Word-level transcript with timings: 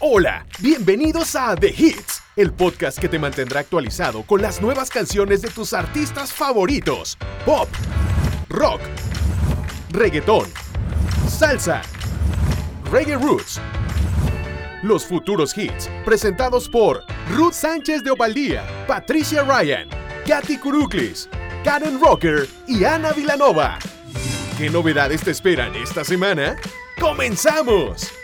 Hola, 0.00 0.46
bienvenidos 0.60 1.34
a 1.34 1.56
The 1.56 1.74
Hits, 1.76 2.22
el 2.36 2.52
podcast 2.52 3.00
que 3.00 3.08
te 3.08 3.18
mantendrá 3.18 3.58
actualizado 3.58 4.22
con 4.22 4.40
las 4.40 4.62
nuevas 4.62 4.90
canciones 4.90 5.42
de 5.42 5.50
tus 5.50 5.72
artistas 5.72 6.32
favoritos. 6.32 7.18
Pop, 7.44 7.68
rock, 8.48 8.80
reggaetón, 9.90 10.46
salsa, 11.28 11.82
reggae 12.92 13.16
roots. 13.16 13.60
Los 14.84 15.04
futuros 15.04 15.58
hits, 15.58 15.90
presentados 16.04 16.68
por 16.68 17.02
Ruth 17.34 17.54
Sánchez 17.54 18.04
de 18.04 18.12
Ovaldía, 18.12 18.64
Patricia 18.86 19.42
Ryan, 19.42 19.88
Katy 20.24 20.58
Kuruklis, 20.58 21.28
Karen 21.64 22.00
Rocker 22.00 22.48
y 22.68 22.84
Ana 22.84 23.10
Vilanova. 23.10 23.80
¿Qué 24.58 24.70
novedades 24.70 25.22
te 25.22 25.32
esperan 25.32 25.74
esta 25.74 26.04
semana? 26.04 26.54
¡Comenzamos! 27.00 28.17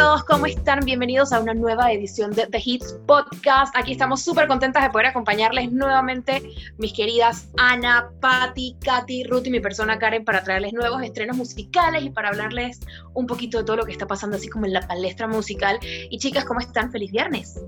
Todos, 0.00 0.24
¿cómo 0.24 0.46
están? 0.46 0.80
Bienvenidos 0.80 1.30
a 1.30 1.40
una 1.40 1.52
nueva 1.52 1.92
edición 1.92 2.30
de 2.30 2.46
The 2.46 2.62
Hits 2.64 2.94
Podcast. 3.06 3.76
Aquí 3.76 3.92
estamos 3.92 4.22
súper 4.22 4.48
contentas 4.48 4.82
de 4.82 4.88
poder 4.88 5.08
acompañarles 5.08 5.70
nuevamente, 5.72 6.42
mis 6.78 6.94
queridas 6.94 7.50
Ana, 7.58 8.10
Patti, 8.18 8.78
Katy, 8.82 9.24
Ruth 9.24 9.46
y 9.48 9.50
mi 9.50 9.60
persona 9.60 9.98
Karen, 9.98 10.24
para 10.24 10.42
traerles 10.42 10.72
nuevos 10.72 11.02
estrenos 11.02 11.36
musicales 11.36 12.02
y 12.02 12.08
para 12.08 12.30
hablarles 12.30 12.80
un 13.12 13.26
poquito 13.26 13.58
de 13.58 13.64
todo 13.64 13.76
lo 13.76 13.84
que 13.84 13.92
está 13.92 14.06
pasando, 14.06 14.38
así 14.38 14.48
como 14.48 14.64
en 14.64 14.72
la 14.72 14.80
palestra 14.88 15.28
musical. 15.28 15.78
Y 15.82 16.16
chicas, 16.16 16.46
¿cómo 16.46 16.60
están? 16.60 16.90
Feliz 16.90 17.10
viernes. 17.10 17.62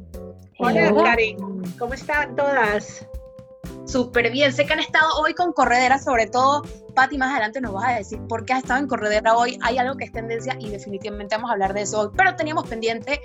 Hola. 0.56 0.91
Karen. 1.05 1.36
¿Cómo 1.78 1.92
están 1.92 2.34
todas? 2.34 3.06
Súper 3.86 4.30
bien. 4.30 4.52
Sé 4.52 4.66
que 4.66 4.72
han 4.72 4.80
estado 4.80 5.08
hoy 5.20 5.34
con 5.34 5.52
corredera, 5.52 5.98
sobre 5.98 6.27
todo 6.27 6.62
Patti, 6.94 7.16
más 7.16 7.30
adelante 7.30 7.61
nos 7.61 7.72
vas 7.72 7.84
a 7.84 7.97
decir 7.97 8.20
por 8.28 8.44
qué 8.44 8.52
has 8.52 8.62
estado 8.62 8.80
en 8.80 8.86
corredera 8.86 9.36
hoy. 9.36 9.58
Hay 9.62 9.78
algo 9.78 9.97
que 9.97 10.05
es 10.05 10.12
tendencia 10.12 10.56
y 10.58 10.69
definitivamente 10.69 11.34
vamos 11.34 11.50
a 11.50 11.55
hablar 11.55 11.74
de 11.74 11.83
eso 11.83 12.00
hoy. 12.00 12.11
Pero 12.16 12.36
teníamos 12.36 12.69
pendiente 12.69 13.20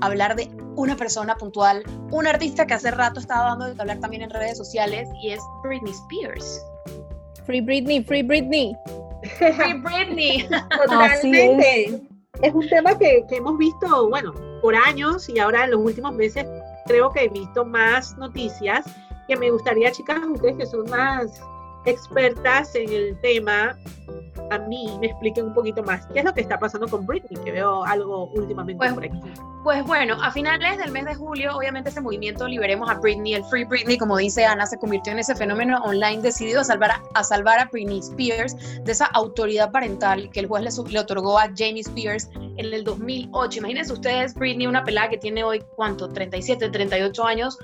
hablar 0.00 0.36
de 0.36 0.50
una 0.76 0.96
persona 0.96 1.36
puntual, 1.36 1.82
un 2.10 2.26
artista 2.26 2.66
que 2.66 2.74
hace 2.74 2.90
rato 2.90 3.20
estaba 3.20 3.50
dando 3.50 3.66
de 3.66 3.80
hablar 3.80 4.00
también 4.00 4.22
en 4.22 4.30
redes 4.30 4.58
sociales 4.58 5.08
y 5.22 5.30
es 5.30 5.40
Britney 5.62 5.92
Spears. 5.92 6.64
Free 7.46 7.60
Britney, 7.60 8.02
Free 8.02 8.22
Britney. 8.22 8.76
Free 9.38 9.74
Britney. 9.74 10.48
Totalmente. 10.86 12.02
Es 12.42 12.52
un 12.52 12.68
tema 12.68 12.98
que, 12.98 13.24
que 13.28 13.36
hemos 13.36 13.56
visto, 13.58 14.08
bueno, 14.08 14.34
por 14.60 14.74
años 14.74 15.28
y 15.28 15.38
ahora 15.38 15.64
en 15.64 15.70
los 15.70 15.80
últimos 15.80 16.12
meses 16.14 16.46
creo 16.86 17.10
que 17.10 17.24
he 17.24 17.28
visto 17.28 17.64
más 17.64 18.16
noticias 18.18 18.84
que 19.26 19.36
me 19.36 19.50
gustaría, 19.50 19.90
chicas, 19.92 20.20
ustedes 20.26 20.56
que 20.56 20.66
son 20.66 20.88
más 20.90 21.40
expertas 21.84 22.74
en 22.74 22.90
el 22.90 23.20
tema, 23.20 23.76
a 24.50 24.58
mí 24.58 24.96
me 25.00 25.06
expliquen 25.06 25.46
un 25.46 25.54
poquito 25.54 25.82
más 25.82 26.06
qué 26.12 26.20
es 26.20 26.24
lo 26.24 26.34
que 26.34 26.40
está 26.40 26.58
pasando 26.58 26.88
con 26.88 27.06
Britney, 27.06 27.42
que 27.44 27.52
veo 27.52 27.84
algo 27.84 28.26
últimamente 28.34 28.78
Pues, 28.78 28.92
por 28.92 29.04
aquí. 29.04 29.20
Pues 29.62 29.84
bueno, 29.84 30.16
a 30.22 30.30
finales 30.30 30.78
del 30.78 30.92
mes 30.92 31.06
de 31.06 31.14
julio, 31.14 31.56
obviamente 31.56 31.88
ese 31.88 32.00
movimiento 32.00 32.46
Liberemos 32.46 32.90
a 32.90 32.94
Britney, 32.94 33.34
el 33.34 33.44
Free 33.44 33.64
Britney, 33.64 33.96
como 33.96 34.16
dice 34.18 34.44
Ana, 34.44 34.66
se 34.66 34.78
convirtió 34.78 35.12
en 35.12 35.20
ese 35.20 35.34
fenómeno 35.34 35.78
online 35.84 36.20
decidido 36.20 36.60
a 36.60 36.64
salvar 36.64 36.90
a, 36.90 37.02
a 37.14 37.24
salvar 37.24 37.58
a 37.58 37.64
Britney 37.66 38.00
Spears 38.00 38.56
de 38.84 38.92
esa 38.92 39.06
autoridad 39.06 39.70
parental 39.70 40.28
que 40.30 40.40
el 40.40 40.46
juez 40.46 40.62
le, 40.62 40.92
le 40.92 40.98
otorgó 40.98 41.38
a 41.38 41.44
Jamie 41.56 41.80
Spears 41.80 42.28
en 42.34 42.72
el 42.72 42.84
2008. 42.84 43.58
Imagínense 43.58 43.92
ustedes, 43.92 44.34
Britney, 44.34 44.66
una 44.66 44.84
pelada 44.84 45.08
que 45.08 45.18
tiene 45.18 45.42
hoy, 45.44 45.62
¿cuánto? 45.76 46.08
37, 46.08 46.68
38 46.68 47.24
años, 47.24 47.58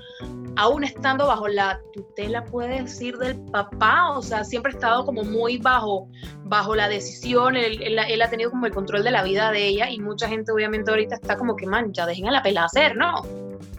aún 0.57 0.83
estando 0.83 1.27
bajo 1.27 1.47
la 1.47 1.79
tutela, 1.93 2.43
puede 2.45 2.81
decir, 2.81 3.17
del 3.17 3.39
papá, 3.51 4.11
o 4.17 4.21
sea, 4.21 4.43
siempre 4.43 4.71
ha 4.71 4.75
estado 4.75 5.05
como 5.05 5.23
muy 5.23 5.57
bajo, 5.57 6.07
bajo 6.43 6.75
la 6.75 6.87
decisión, 6.89 7.55
él, 7.55 7.81
él- 7.81 7.99
él 7.99 8.21
ha 8.21 8.29
tenido 8.29 8.51
como 8.51 8.65
el 8.65 8.73
control 8.73 9.03
de 9.03 9.11
la 9.11 9.23
vida 9.23 9.51
de 9.51 9.65
ella 9.67 9.89
y 9.89 9.99
mucha 9.99 10.27
gente 10.27 10.51
obviamente 10.51 10.91
ahorita 10.91 11.15
está 11.15 11.37
como 11.37 11.55
que 11.55 11.65
mancha, 11.65 12.05
dejen 12.05 12.27
a 12.27 12.31
la 12.31 12.43
pelada 12.43 12.65
hacer, 12.67 12.95
¿no? 12.95 13.21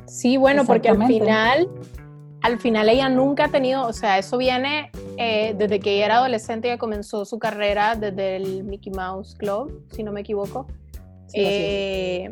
Sí, 0.06 0.37
bueno, 0.37 0.65
porque 0.66 0.88
al 0.88 0.97
final, 1.06 1.69
al 2.43 2.59
final 2.59 2.89
ella 2.89 3.09
nunca 3.09 3.44
ha 3.47 3.49
tenido, 3.50 3.87
o 3.87 3.93
sea, 3.93 4.19
eso 4.19 4.37
viene 4.39 4.91
eh, 5.16 5.54
desde 5.56 5.78
que 5.81 5.94
ella 5.97 6.06
era 6.06 6.16
adolescente, 6.19 6.69
ella 6.69 6.78
comenzó 6.78 7.25
su 7.25 7.39
carrera 7.39 7.94
desde 7.97 8.37
el 8.37 8.65
Mickey 8.65 8.93
Mouse 8.93 9.34
Club, 9.37 9.84
si 9.93 10.03
no 10.03 10.12
me 10.12 10.21
equivoco. 10.22 10.66
Sí, 11.28 11.41
así 11.41 11.49
es. 11.62 12.31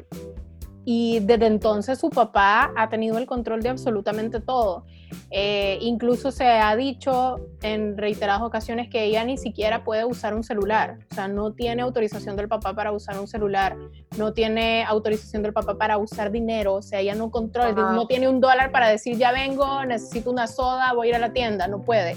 Y 0.85 1.21
desde 1.21 1.47
entonces 1.47 1.99
su 1.99 2.11
papá 2.11 2.73
ha 2.77 2.89
tenido 2.89 3.19
el 3.19 3.27
control 3.27 3.63
de 3.63 3.69
absolutamente 3.69 4.41
todo. 4.41 4.85
Eh, 5.31 5.79
incluso 5.81 6.31
se 6.31 6.47
ha 6.47 6.75
dicho 6.77 7.37
en 7.63 7.97
reiteradas 7.99 8.43
ocasiones 8.43 8.89
que 8.89 9.05
ella 9.05 9.25
ni 9.25 9.37
siquiera 9.37 9.85
puede 9.85 10.05
usar 10.05 10.35
un 10.35 10.43
celular. 10.43 10.99
O 11.11 11.15
sea, 11.15 11.29
no 11.29 11.53
tiene 11.53 11.83
autorización 11.83 12.37
del 12.37 12.49
papá 12.49 12.75
para 12.75 12.93
usar 12.93 13.21
un 13.21 13.29
celular. 13.29 13.77
No 14.17 14.33
tiene 14.33 14.85
autorización 14.85 15.43
del 15.43 15.53
papá 15.53 15.77
para 15.77 15.99
usar 15.99 16.31
dinero. 16.31 16.75
O 16.75 16.83
sea, 16.83 17.01
ella 17.01 17.15
no 17.15 17.31
controla. 17.31 17.73
Wow. 17.73 17.93
No 17.93 18.07
tiene 18.07 18.29
un 18.29 18.41
dólar 18.41 18.73
para 18.73 18.89
decir, 18.89 19.17
ya 19.17 19.33
vengo, 19.33 19.85
necesito 19.85 20.31
una 20.31 20.47
soda, 20.47 20.93
voy 20.95 21.09
a 21.09 21.11
ir 21.11 21.17
a 21.17 21.19
la 21.19 21.33
tienda. 21.33 21.69
No 21.69 21.83
puede. 21.83 22.17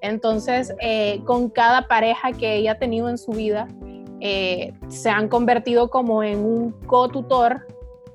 Entonces, 0.00 0.74
eh, 0.80 1.20
con 1.26 1.50
cada 1.50 1.86
pareja 1.86 2.32
que 2.32 2.56
ella 2.56 2.72
ha 2.72 2.78
tenido 2.78 3.08
en 3.08 3.18
su 3.18 3.32
vida, 3.32 3.68
eh, 4.20 4.72
se 4.88 5.10
han 5.10 5.28
convertido 5.28 5.90
como 5.90 6.22
en 6.22 6.38
un 6.44 6.72
co-tutor. 6.86 7.66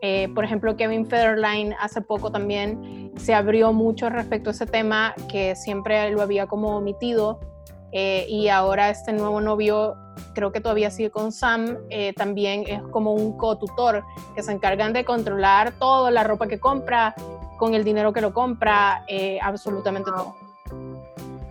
Eh, 0.02 0.30
por 0.36 0.44
ejemplo, 0.44 0.76
Kevin 0.76 1.06
Federline 1.06 1.76
hace 1.80 2.02
poco 2.02 2.32
también 2.32 3.12
se 3.18 3.34
abrió 3.34 3.74
mucho 3.74 4.10
respecto 4.10 4.50
a 4.50 4.54
ese 4.54 4.66
tema 4.66 5.14
que 5.30 5.56
siempre 5.56 6.12
lo 6.12 6.22
había 6.22 6.48
como 6.48 6.78
omitido. 6.78 7.40
eh, 7.98 8.26
y 8.28 8.50
ahora 8.50 8.90
este 8.90 9.14
nuevo 9.14 9.40
novio, 9.40 9.96
creo 10.34 10.52
que 10.52 10.60
todavía 10.60 10.92
sigue 10.92 11.12
con 11.12 11.32
Sam, 11.32 11.78
eh, 11.90 12.12
también 12.14 12.66
es 12.68 12.82
como 12.92 13.14
un 13.14 13.38
co-tutor 13.38 14.04
que 14.36 14.44
se 14.44 14.52
encargan 14.52 14.92
de 14.92 15.06
controlar 15.06 15.72
todo, 15.80 16.12
la 16.12 16.26
ropa 16.26 16.46
que 16.48 16.60
compra, 16.60 17.16
con 17.58 17.74
el 17.74 17.86
dinero 17.86 18.12
que 18.12 18.20
lo 18.20 18.34
compra, 18.34 19.06
eh, 19.08 19.40
absolutamente 19.42 20.12
todo. 20.12 20.36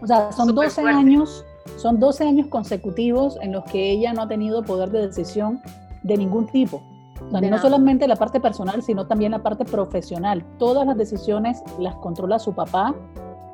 O 0.03 0.07
sea, 0.07 0.33
son 0.33 0.49
Súper 0.49 0.67
12 0.67 0.83
fuerte. 0.83 0.99
años, 1.01 1.47
son 1.79 1.99
12 1.99 2.25
años 2.29 2.47
consecutivos 2.49 3.39
en 3.41 3.53
los 3.53 3.65
que 3.65 3.91
ella 3.93 4.13
no 4.13 4.23
ha 4.23 4.29
tenido 4.29 4.63
poder 4.63 4.91
de 4.91 5.07
decisión 5.07 5.63
de 6.03 6.19
ningún 6.19 6.47
tipo. 6.49 6.83
O 7.27 7.31
sea, 7.31 7.41
De 7.41 7.47
no 7.47 7.57
nada. 7.57 7.63
solamente 7.63 8.07
la 8.07 8.17
parte 8.17 8.41
personal, 8.41 8.83
sino 8.83 9.07
también 9.07 9.33
la 9.33 9.43
parte 9.43 9.65
profesional. 9.65 10.45
Todas 10.59 10.87
las 10.87 10.97
decisiones 10.97 11.63
las 11.79 11.95
controla 11.97 12.39
su 12.39 12.53
papá, 12.53 12.95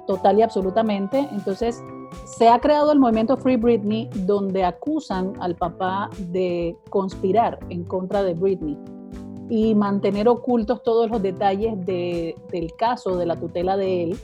total 0.07 0.39
y 0.39 0.43
absolutamente. 0.43 1.29
Entonces, 1.33 1.83
se 2.25 2.49
ha 2.49 2.59
creado 2.59 2.91
el 2.91 2.99
movimiento 2.99 3.37
Free 3.37 3.57
Britney, 3.57 4.11
donde 4.27 4.65
acusan 4.65 5.33
al 5.41 5.55
papá 5.55 6.11
de 6.19 6.77
conspirar 6.91 7.59
en 7.69 7.85
contra 7.85 8.23
de 8.25 8.35
Britney 8.35 8.77
y 9.49 9.75
mantener 9.75 10.29
ocultos 10.29 10.83
todos 10.83 11.09
los 11.11 11.23
detalles 11.23 11.75
de- 11.87 12.35
del 12.51 12.75
caso, 12.75 13.17
de 13.17 13.27
la 13.27 13.37
tutela 13.37 13.77
de 13.77 14.05
él. 14.05 14.19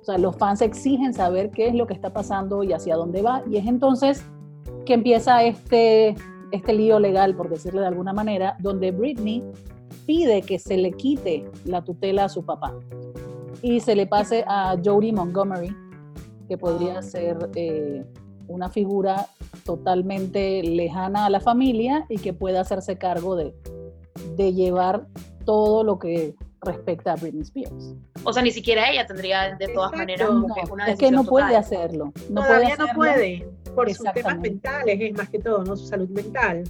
O 0.00 0.04
sea, 0.04 0.18
los 0.18 0.36
fans 0.36 0.60
exigen 0.60 1.14
saber 1.14 1.50
qué 1.50 1.68
es 1.68 1.74
lo 1.74 1.86
que 1.86 1.94
está 1.94 2.12
pasando 2.12 2.62
y 2.64 2.72
hacia 2.72 2.96
dónde 2.96 3.22
va. 3.22 3.42
Y 3.50 3.56
es 3.56 3.66
entonces 3.66 4.24
que 4.84 4.94
empieza 4.94 5.42
este, 5.44 6.14
este 6.54 6.72
lío 6.72 6.98
legal, 6.98 7.34
por 7.36 7.48
decirle 7.50 7.80
de 7.80 7.86
alguna 7.88 8.12
manera, 8.12 8.56
donde 8.60 8.90
Britney 8.90 9.42
pide 10.06 10.42
que 10.42 10.58
se 10.58 10.76
le 10.76 10.92
quite 10.92 11.44
la 11.64 11.82
tutela 11.82 12.24
a 12.24 12.28
su 12.28 12.44
papá 12.44 12.74
y 13.62 13.80
se 13.80 13.94
le 13.94 14.06
pase 14.06 14.44
a 14.46 14.76
Jodie 14.84 15.12
Montgomery, 15.12 15.74
que 16.48 16.58
podría 16.58 17.00
ser 17.02 17.48
eh, 17.54 18.04
una 18.48 18.68
figura 18.68 19.26
totalmente 19.64 20.62
lejana 20.62 21.26
a 21.26 21.30
la 21.30 21.40
familia 21.40 22.04
y 22.08 22.18
que 22.18 22.32
pueda 22.34 22.60
hacerse 22.60 22.98
cargo 22.98 23.36
de, 23.36 23.54
de 24.36 24.52
llevar 24.52 25.06
todo 25.46 25.82
lo 25.84 25.98
que 25.98 26.34
respecta 26.60 27.12
a 27.12 27.16
Britney 27.16 27.42
Spears. 27.42 27.94
O 28.24 28.32
sea, 28.32 28.42
ni 28.42 28.50
siquiera 28.50 28.90
ella 28.90 29.06
tendría 29.06 29.54
de 29.56 29.68
todas 29.68 29.92
Exacto. 29.92 29.96
maneras 29.96 30.30
No, 30.30 30.46
una 30.72 30.86
es 30.88 30.98
que 30.98 31.10
no 31.10 31.24
puede 31.24 31.46
total. 31.46 31.60
hacerlo. 31.60 32.12
No 32.30 32.42
Todavía 32.42 32.68
puede 32.68 32.76
no 32.78 32.84
hacerlo. 32.84 32.94
puede, 32.96 33.48
por 33.74 33.92
sus 33.92 34.10
temas 34.12 34.38
mentales, 34.38 34.98
es 35.00 35.16
más 35.16 35.28
que 35.28 35.38
todo, 35.38 35.64
¿no? 35.64 35.76
Su 35.76 35.86
salud 35.86 36.08
mental. 36.10 36.64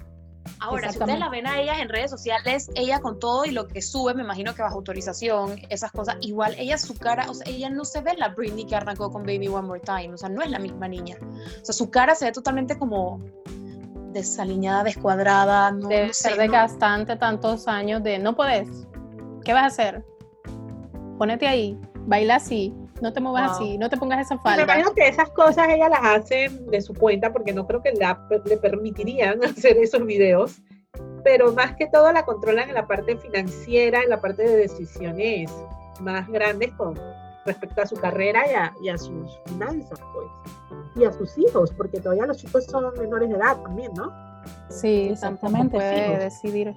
Ahora, 0.60 0.92
si 0.92 0.98
ustedes 0.98 1.18
la 1.18 1.30
ven 1.30 1.46
a 1.46 1.58
ellas 1.60 1.78
en 1.80 1.88
redes 1.88 2.10
sociales, 2.10 2.70
ella 2.74 3.00
con 3.00 3.18
todo 3.18 3.44
y 3.46 3.50
lo 3.50 3.66
que 3.66 3.80
sube, 3.80 4.12
me 4.14 4.22
imagino 4.22 4.54
que 4.54 4.60
bajo 4.62 4.76
autorización, 4.76 5.58
esas 5.70 5.90
cosas, 5.90 6.16
igual 6.20 6.54
ella 6.58 6.76
su 6.76 6.94
cara, 6.94 7.30
o 7.30 7.34
sea, 7.34 7.50
ella 7.50 7.70
no 7.70 7.84
se 7.84 8.02
ve 8.02 8.12
la 8.18 8.28
Britney 8.28 8.66
que 8.66 8.76
arrancó 8.76 9.10
con 9.10 9.22
Baby 9.22 9.48
One 9.48 9.66
More 9.66 9.80
Time, 9.80 10.12
o 10.12 10.18
sea, 10.18 10.28
no 10.28 10.42
es 10.42 10.50
la 10.50 10.58
misma 10.58 10.86
niña. 10.86 11.16
O 11.62 11.64
sea, 11.64 11.74
su 11.74 11.90
cara 11.90 12.14
se 12.14 12.26
ve 12.26 12.32
totalmente 12.32 12.78
como 12.78 13.20
desaliñada, 14.12 14.84
descuadrada, 14.84 15.70
no, 15.72 15.88
Debe 15.88 16.08
no 16.08 16.12
sé, 16.12 16.22
ser 16.28 16.36
no- 16.36 16.42
desgastante 16.42 17.16
tantos 17.16 17.66
años 17.66 18.02
de 18.02 18.18
no 18.18 18.36
puedes. 18.36 18.86
¿Qué 19.44 19.52
vas 19.52 19.62
a 19.62 19.66
hacer? 19.66 20.04
Ponete 21.18 21.46
ahí, 21.48 21.78
baila 22.06 22.36
así, 22.36 22.74
No 23.00 23.12
te 23.12 23.20
muevas 23.20 23.42
Wow. 23.42 23.50
así, 23.66 23.78
no 23.78 23.88
te 23.90 23.96
pongas 23.96 24.20
esa 24.20 24.36
Me 24.36 24.40
falda. 24.42 24.62
imagino 24.62 24.92
que 24.94 25.08
esas 25.08 25.28
cosas 25.30 25.68
ella 25.68 25.88
las 25.88 26.00
hace 26.02 26.48
de 26.48 26.80
su 26.80 26.94
cuenta 26.94 27.32
porque 27.32 27.52
no 27.52 27.66
creo 27.66 27.82
que 27.82 27.92
la- 27.92 28.26
le 28.44 28.56
permitirían 28.56 29.40
hacer 29.44 29.76
esos 29.78 30.04
videos, 30.06 30.56
pero 31.24 31.52
más 31.52 31.74
que 31.76 31.86
todo 31.86 32.12
la 32.12 32.24
controlan 32.24 32.68
en 32.68 32.74
la 32.74 32.86
parte 32.86 33.16
financiera, 33.16 34.02
en 34.02 34.10
la 34.10 34.20
parte 34.20 34.42
de 34.42 34.56
decisiones 34.56 35.50
más 36.00 36.28
grandes 36.28 36.72
con 36.74 36.94
respecto 37.44 37.82
a 37.82 37.86
su 37.86 37.96
carrera 37.96 38.44
y 38.50 38.54
a, 38.54 38.72
y 38.82 38.88
a 38.88 38.96
sus 38.98 39.38
finanzas, 39.46 40.00
pues. 40.14 40.26
Y 40.96 41.04
a 41.04 41.12
sus 41.12 41.36
hijos, 41.36 41.72
porque 41.76 42.00
todavía 42.00 42.24
los 42.26 42.36
chicos 42.38 42.64
son 42.66 42.92
menores 42.98 43.28
de 43.28 43.34
edad 43.36 43.56
también, 43.62 43.92
¿no? 43.94 44.12
Sí, 44.70 45.08
Exactamente, 45.10 45.76
puede 45.76 46.18
decidir. 46.18 46.74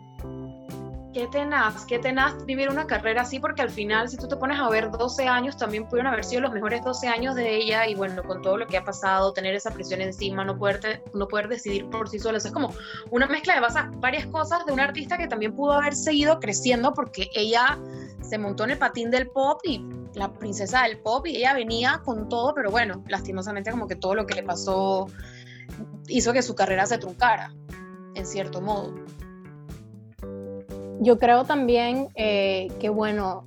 Qué 1.18 1.26
tenaz, 1.26 1.84
qué 1.86 1.98
tenaz 1.98 2.46
vivir 2.46 2.70
una 2.70 2.86
carrera 2.86 3.24
así, 3.24 3.40
porque 3.40 3.64
al 3.64 3.72
final, 3.72 4.08
si 4.08 4.18
tú 4.18 4.28
te 4.28 4.36
pones 4.36 4.60
a 4.60 4.70
ver 4.70 4.92
12 4.92 5.28
años, 5.28 5.58
también 5.58 5.88
pudieron 5.88 6.14
haber 6.14 6.24
sido 6.24 6.42
los 6.42 6.52
mejores 6.52 6.84
12 6.84 7.08
años 7.08 7.34
de 7.34 7.56
ella, 7.56 7.88
y 7.88 7.96
bueno, 7.96 8.22
con 8.22 8.44
todo 8.44 8.56
lo 8.56 8.68
que 8.68 8.78
ha 8.78 8.84
pasado, 8.84 9.34
tener 9.34 9.56
esa 9.56 9.72
presión 9.72 10.00
encima, 10.02 10.46
no 10.46 10.60
poder, 10.60 11.04
no 11.16 11.28
poder 11.28 11.48
decidir 11.48 11.90
por 11.90 12.08
sí 12.08 12.20
sola. 12.20 12.38
O 12.38 12.40
sea, 12.40 12.50
es 12.50 12.54
como 12.54 12.72
una 13.10 13.26
mezcla 13.26 13.56
de 13.56 13.62
varias 13.96 14.28
cosas 14.28 14.64
de 14.68 14.74
una 14.74 14.84
artista 14.84 15.18
que 15.18 15.28
también 15.28 15.56
pudo 15.56 15.72
haber 15.72 15.96
seguido 15.96 16.40
creciendo, 16.40 16.94
porque 16.94 17.32
ella 17.34 17.80
se 18.22 18.38
montó 18.38 18.66
en 18.66 18.70
el 18.70 18.78
patín 18.78 19.10
del 19.10 19.28
pop 19.28 19.60
y 19.64 19.84
la 20.14 20.32
princesa 20.32 20.84
del 20.84 21.00
pop, 21.00 21.26
y 21.26 21.38
ella 21.38 21.56
venía 21.56 22.00
con 22.06 22.30
todo, 22.30 22.54
pero 22.54 22.70
bueno, 22.70 23.04
lastimosamente, 23.08 23.72
como 23.72 23.88
que 23.88 23.96
todo 23.96 24.14
lo 24.14 24.28
que 24.28 24.36
le 24.36 24.44
pasó 24.44 25.08
hizo 26.10 26.32
que 26.32 26.44
su 26.44 26.54
carrera 26.54 26.86
se 26.86 27.00
truncara, 27.00 27.56
en 28.14 28.28
cierto 28.28 28.62
modo. 28.62 28.94
Yo 31.00 31.20
creo 31.20 31.44
también 31.44 32.08
eh, 32.16 32.70
que, 32.80 32.90
bueno, 32.90 33.46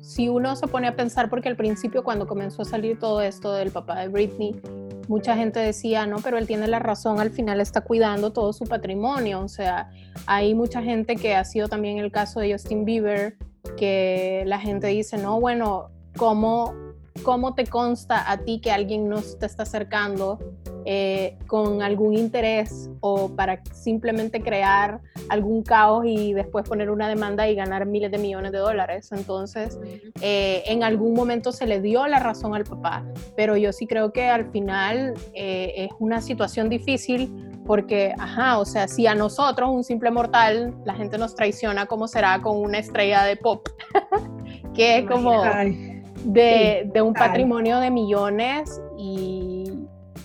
si 0.00 0.28
uno 0.28 0.54
se 0.54 0.68
pone 0.68 0.86
a 0.86 0.94
pensar, 0.94 1.30
porque 1.30 1.48
al 1.48 1.56
principio 1.56 2.04
cuando 2.04 2.26
comenzó 2.26 2.62
a 2.62 2.64
salir 2.64 2.98
todo 2.98 3.20
esto 3.22 3.52
del 3.52 3.70
papá 3.70 3.98
de 4.00 4.08
Britney, 4.08 4.60
mucha 5.08 5.36
gente 5.36 5.60
decía, 5.60 6.06
no, 6.06 6.18
pero 6.18 6.38
él 6.38 6.46
tiene 6.46 6.68
la 6.68 6.78
razón, 6.78 7.20
al 7.20 7.30
final 7.30 7.60
está 7.60 7.80
cuidando 7.80 8.32
todo 8.32 8.52
su 8.52 8.64
patrimonio. 8.64 9.40
O 9.40 9.48
sea, 9.48 9.90
hay 10.26 10.54
mucha 10.54 10.82
gente 10.82 11.16
que 11.16 11.34
ha 11.34 11.44
sido 11.44 11.68
también 11.68 11.98
el 11.98 12.12
caso 12.12 12.40
de 12.40 12.52
Justin 12.52 12.84
Bieber, 12.84 13.36
que 13.76 14.44
la 14.46 14.60
gente 14.60 14.88
dice, 14.88 15.16
no, 15.18 15.40
bueno, 15.40 15.90
¿cómo, 16.16 16.74
cómo 17.22 17.54
te 17.54 17.66
consta 17.66 18.30
a 18.30 18.38
ti 18.38 18.60
que 18.60 18.70
alguien 18.70 19.08
nos 19.08 19.38
te 19.38 19.46
está 19.46 19.62
acercando 19.62 20.38
eh, 20.86 21.38
con 21.46 21.80
algún 21.80 22.14
interés 22.14 22.90
o 23.00 23.34
para 23.34 23.62
simplemente 23.72 24.42
crear 24.42 25.00
algún 25.30 25.62
caos 25.62 26.04
y 26.06 26.34
después 26.34 26.68
poner 26.68 26.90
una 26.90 27.08
demanda 27.08 27.48
y 27.48 27.54
ganar 27.54 27.86
miles 27.86 28.10
de 28.10 28.18
millones 28.18 28.52
de 28.52 28.58
dólares. 28.58 29.10
Entonces, 29.12 29.78
eh, 30.20 30.62
en 30.66 30.82
algún 30.82 31.14
momento 31.14 31.52
se 31.52 31.66
le 31.66 31.80
dio 31.80 32.06
la 32.06 32.18
razón 32.18 32.54
al 32.54 32.64
papá, 32.64 33.04
pero 33.34 33.56
yo 33.56 33.72
sí 33.72 33.86
creo 33.86 34.12
que 34.12 34.26
al 34.26 34.50
final 34.50 35.14
eh, 35.32 35.72
es 35.76 35.90
una 36.00 36.20
situación 36.20 36.68
difícil 36.68 37.32
porque, 37.64 38.12
ajá, 38.18 38.58
o 38.58 38.66
sea, 38.66 38.86
si 38.86 39.06
a 39.06 39.14
nosotros, 39.14 39.70
un 39.70 39.84
simple 39.84 40.10
mortal, 40.10 40.74
la 40.84 40.94
gente 40.94 41.16
nos 41.16 41.34
traiciona, 41.34 41.86
¿cómo 41.86 42.08
será 42.08 42.42
con 42.42 42.58
una 42.58 42.78
estrella 42.78 43.24
de 43.24 43.36
pop? 43.36 43.66
que 44.74 44.98
es 44.98 45.06
como 45.06 45.42
Ay, 45.42 45.93
de, 46.24 46.90
de 46.92 47.02
un 47.02 47.12
total. 47.12 47.28
patrimonio 47.28 47.78
de 47.78 47.90
millones 47.90 48.80
y, 48.98 49.72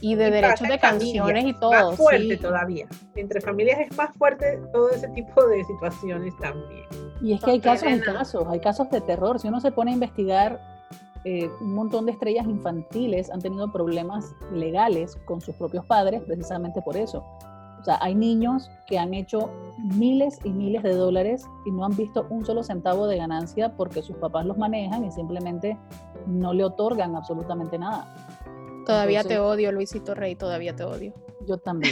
y 0.02 0.16
de 0.16 0.28
y 0.28 0.32
derechos 0.32 0.68
de 0.68 0.80
canciones 0.80 1.46
y 1.46 1.54
todo. 1.54 1.72
Más 1.72 1.98
fuerte 1.98 2.36
sí. 2.36 2.38
todavía. 2.38 2.88
Entre 3.16 3.42
familias 3.42 3.80
es 3.80 3.98
más 3.98 4.16
fuerte 4.18 4.60
todo 4.72 4.90
ese 4.92 5.08
tipo 5.10 5.46
de 5.46 5.64
situaciones 5.66 6.34
también. 6.38 6.86
Y 7.22 7.34
es 7.34 7.44
que 7.44 7.52
hay 7.52 7.60
casos 7.60 7.92
y 7.92 8.00
casos, 8.00 8.48
hay 8.50 8.60
casos 8.60 8.90
de 8.90 9.02
terror. 9.02 9.40
Si 9.40 9.48
uno 9.48 9.60
se 9.60 9.72
pone 9.72 9.92
a 9.92 9.94
investigar, 9.94 10.60
eh, 11.26 11.50
un 11.60 11.74
montón 11.74 12.06
de 12.06 12.14
estrellas 12.14 12.46
infantiles 12.46 13.30
han 13.30 13.42
tenido 13.42 13.72
problemas 13.72 14.34
legales 14.54 15.18
con 15.26 15.42
sus 15.42 15.54
propios 15.56 15.86
padres 15.86 16.22
precisamente 16.22 16.82
por 16.82 16.96
eso. 16.96 17.26
O 17.80 17.84
sea, 17.84 17.98
hay 18.02 18.16
niños 18.16 18.70
que 18.86 19.00
han 19.00 19.14
hecho 19.14 19.50
miles 19.78 20.40
y 20.44 20.50
miles 20.50 20.84
de 20.84 20.94
dólares 20.94 21.46
y 21.66 21.72
no 21.72 21.86
han 21.86 21.96
visto 21.96 22.26
un 22.30 22.46
solo 22.46 22.64
centavo 22.64 23.08
de 23.08 23.18
ganancia 23.18 23.76
porque 23.76 24.02
sus 24.02 24.18
papás 24.18 24.46
los 24.46 24.58
manejan 24.58 25.06
y 25.06 25.12
simplemente 25.12 25.78
no 26.28 26.54
le 26.54 26.66
otorgan 26.66 27.16
absolutamente 27.16 27.78
nada. 27.78 28.14
Todavía 28.86 29.24
te 29.24 29.40
odio, 29.40 29.72
Luisito 29.72 30.16
Rey, 30.16 30.36
todavía 30.36 30.76
te 30.76 30.84
odio. 30.84 31.14
Yo 31.50 31.58
también. 31.58 31.92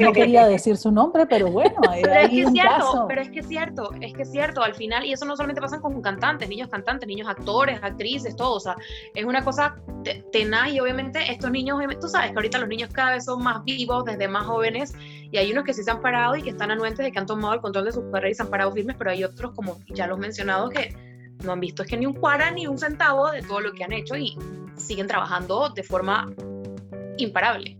No 0.00 0.12
quería 0.12 0.46
decir 0.48 0.76
su 0.76 0.90
nombre, 0.90 1.24
pero 1.26 1.50
bueno, 1.52 1.76
Pero 2.02 2.12
es 2.14 2.28
que 2.30 2.40
es 2.40 2.46
un 2.48 2.52
cierto, 2.52 2.70
caso. 2.78 3.04
pero 3.08 3.20
es 3.22 3.30
que 3.30 3.38
es 3.40 3.46
cierto, 3.46 3.90
es 4.00 4.12
que 4.12 4.22
es 4.22 4.30
cierto, 4.32 4.60
al 4.62 4.74
final, 4.74 5.04
y 5.04 5.12
eso 5.12 5.24
no 5.24 5.36
solamente 5.36 5.60
pasa 5.60 5.80
con 5.80 6.02
cantantes, 6.02 6.48
niños 6.48 6.68
cantantes, 6.68 7.06
niños 7.06 7.28
actores, 7.28 7.78
actrices, 7.80 8.34
todo, 8.34 8.54
o 8.56 8.60
sea, 8.60 8.76
es 9.14 9.24
una 9.24 9.44
cosa 9.44 9.76
te- 10.02 10.24
tenaz 10.32 10.70
y 10.72 10.80
obviamente 10.80 11.20
estos 11.30 11.50
niños, 11.52 11.78
tú 12.00 12.08
sabes 12.08 12.30
que 12.32 12.36
ahorita 12.36 12.58
los 12.58 12.68
niños 12.68 12.90
cada 12.92 13.12
vez 13.12 13.24
son 13.24 13.40
más 13.42 13.62
vivos, 13.64 14.04
desde 14.04 14.26
más 14.26 14.44
jóvenes, 14.46 14.92
y 15.30 15.36
hay 15.38 15.52
unos 15.52 15.62
que 15.62 15.72
sí 15.74 15.84
se 15.84 15.90
han 15.92 16.00
parado 16.02 16.34
y 16.34 16.42
que 16.42 16.50
están 16.50 16.72
anuentes 16.72 17.04
de 17.04 17.12
que 17.12 17.18
han 17.20 17.26
tomado 17.26 17.54
el 17.54 17.60
control 17.60 17.84
de 17.84 17.92
sus 17.92 18.02
carreras 18.10 18.32
y 18.32 18.34
se 18.34 18.42
han 18.42 18.50
parado 18.50 18.72
firmes, 18.72 18.96
pero 18.98 19.10
hay 19.12 19.22
otros, 19.22 19.52
como 19.54 19.78
ya 19.94 20.08
los 20.08 20.18
mencionados, 20.18 20.70
que 20.70 20.92
no 21.44 21.52
han 21.52 21.60
visto 21.60 21.84
es 21.84 21.88
que 21.88 21.96
ni 21.96 22.04
un 22.04 22.14
cuara 22.14 22.50
ni 22.50 22.66
un 22.66 22.78
centavo 22.78 23.30
de 23.30 23.42
todo 23.42 23.60
lo 23.60 23.72
que 23.72 23.84
han 23.84 23.92
hecho 23.92 24.16
y 24.16 24.36
siguen 24.76 25.06
trabajando 25.06 25.68
de 25.68 25.84
forma 25.84 26.32
imparable. 27.16 27.78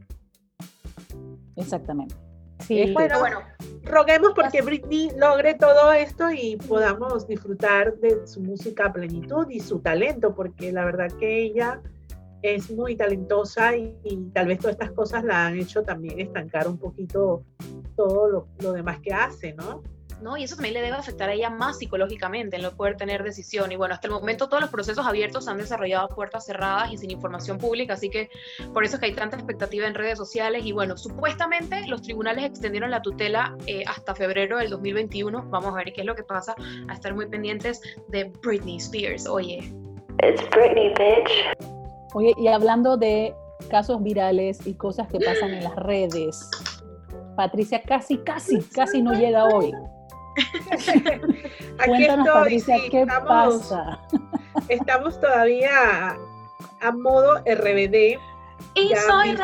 Exactamente. 1.58 2.14
Sí, 2.60 2.80
Este, 2.80 2.94
Pero 2.96 3.20
bueno, 3.20 3.40
Roguemos 3.84 4.32
porque 4.34 4.62
Britney 4.62 5.10
logre 5.16 5.54
todo 5.54 5.92
esto 5.92 6.30
y 6.30 6.56
podamos 6.56 7.26
disfrutar 7.26 7.96
de 7.98 8.26
su 8.26 8.40
música 8.40 8.86
a 8.86 8.92
plenitud 8.92 9.48
y 9.48 9.60
su 9.60 9.78
talento, 9.80 10.34
porque 10.34 10.72
la 10.72 10.84
verdad 10.84 11.10
que 11.18 11.42
ella 11.42 11.80
es 12.42 12.70
muy 12.70 12.96
talentosa 12.96 13.76
y, 13.76 13.96
y 14.04 14.16
tal 14.30 14.48
vez 14.48 14.58
todas 14.58 14.72
estas 14.72 14.92
cosas 14.92 15.24
la 15.24 15.46
han 15.46 15.58
hecho 15.58 15.82
también 15.82 16.20
estancar 16.20 16.68
un 16.68 16.78
poquito 16.78 17.42
todo 17.96 18.28
lo, 18.28 18.48
lo 18.60 18.72
demás 18.72 19.00
que 19.00 19.12
hace, 19.12 19.54
¿no? 19.54 19.82
¿No? 20.20 20.36
Y 20.36 20.44
eso 20.44 20.56
también 20.56 20.74
le 20.74 20.82
debe 20.82 20.96
afectar 20.96 21.28
a 21.28 21.32
ella 21.32 21.50
más 21.50 21.78
psicológicamente 21.78 22.56
en 22.56 22.62
no 22.62 22.70
poder 22.72 22.96
tener 22.96 23.22
decisión. 23.22 23.70
Y 23.72 23.76
bueno, 23.76 23.94
hasta 23.94 24.06
el 24.06 24.12
momento 24.12 24.48
todos 24.48 24.60
los 24.60 24.70
procesos 24.70 25.06
abiertos 25.06 25.44
se 25.44 25.50
han 25.50 25.58
desarrollado 25.58 26.06
a 26.06 26.08
puertas 26.08 26.46
cerradas 26.46 26.92
y 26.92 26.98
sin 26.98 27.10
información 27.10 27.58
pública, 27.58 27.94
así 27.94 28.10
que 28.10 28.30
por 28.72 28.84
eso 28.84 28.96
es 28.96 29.00
que 29.00 29.06
hay 29.06 29.14
tanta 29.14 29.36
expectativa 29.36 29.86
en 29.86 29.94
redes 29.94 30.18
sociales. 30.18 30.64
Y 30.64 30.72
bueno, 30.72 30.96
supuestamente 30.96 31.86
los 31.86 32.02
tribunales 32.02 32.44
extendieron 32.44 32.90
la 32.90 33.02
tutela 33.02 33.56
eh, 33.66 33.84
hasta 33.86 34.14
febrero 34.14 34.58
del 34.58 34.70
2021. 34.70 35.46
Vamos 35.50 35.72
a 35.72 35.76
ver 35.76 35.92
qué 35.92 36.00
es 36.02 36.06
lo 36.06 36.14
que 36.14 36.24
pasa, 36.24 36.54
a 36.88 36.92
estar 36.92 37.14
muy 37.14 37.26
pendientes 37.26 37.80
de 38.08 38.24
Britney 38.42 38.76
Spears. 38.76 39.26
Oye, 39.26 39.72
It's 40.22 40.42
Britney, 40.50 40.88
bitch. 40.94 41.30
Oye, 42.14 42.34
y 42.38 42.48
hablando 42.48 42.96
de 42.96 43.34
casos 43.70 44.02
virales 44.02 44.66
y 44.66 44.74
cosas 44.74 45.06
que 45.08 45.20
pasan 45.20 45.50
en 45.50 45.62
las 45.62 45.76
redes, 45.76 46.50
Patricia 47.36 47.80
casi, 47.82 48.18
casi, 48.18 48.60
casi 48.62 49.00
no 49.00 49.12
llega 49.12 49.46
hoy. 49.46 49.72
Aquí 51.78 51.86
Cuéntanos, 51.86 52.26
estoy, 52.26 52.42
Patricia, 52.42 52.76
sí, 52.76 52.90
¿qué 52.90 53.00
estamos, 53.02 53.28
pasa? 53.68 54.00
estamos 54.68 55.20
todavía 55.20 55.70
a, 56.10 56.18
a 56.80 56.92
modo 56.92 57.38
RBD. 57.38 58.18
y 58.74 58.88
Ya 58.88 59.00
soy 59.02 59.36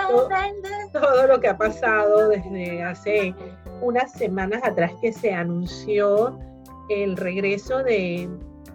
todo 0.93 1.27
lo 1.27 1.41
que 1.41 1.49
ha 1.49 1.57
pasado 1.57 2.29
desde 2.29 2.83
hace 2.83 3.35
unas 3.81 4.13
semanas 4.13 4.63
atrás 4.65 4.93
que 5.01 5.13
se 5.13 5.33
anunció 5.33 6.39
el 6.89 7.17
regreso 7.17 7.83
de 7.83 8.29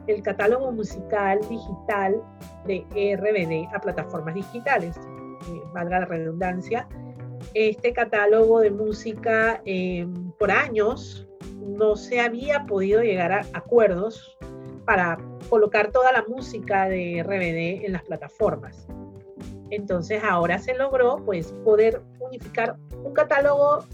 el 0.07 0.23
catálogo 0.23 0.71
musical 0.71 1.39
digital 1.49 2.21
de 2.65 2.83
RBD 3.15 3.73
a 3.75 3.79
plataformas 3.79 4.33
digitales, 4.33 4.97
eh, 4.97 5.61
valga 5.73 5.99
la 5.99 6.05
redundancia. 6.05 6.87
Este 7.53 7.93
catálogo 7.93 8.59
de 8.59 8.71
música 8.71 9.61
eh, 9.65 10.07
por 10.37 10.51
años 10.51 11.28
no 11.59 11.95
se 11.95 12.19
había 12.19 12.65
podido 12.65 13.01
llegar 13.01 13.31
a 13.31 13.45
acuerdos 13.53 14.37
para 14.85 15.17
colocar 15.49 15.91
toda 15.91 16.11
la 16.11 16.23
música 16.27 16.87
de 16.89 17.23
RBD 17.23 17.85
en 17.85 17.93
las 17.93 18.03
plataformas. 18.03 18.87
Entonces 19.69 20.23
ahora 20.23 20.57
se 20.57 20.73
logró 20.73 21.17
pues 21.25 21.53
poder 21.63 22.01
unificar 22.19 22.77
un 23.03 23.13
catálogo 23.13 23.85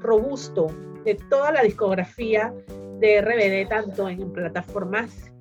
robusto 0.00 0.68
de 1.04 1.14
toda 1.28 1.52
la 1.52 1.62
discografía 1.62 2.54
de 2.98 3.20
RBD 3.20 3.68
tanto 3.68 4.08
en 4.08 4.32
plataformas 4.32 5.32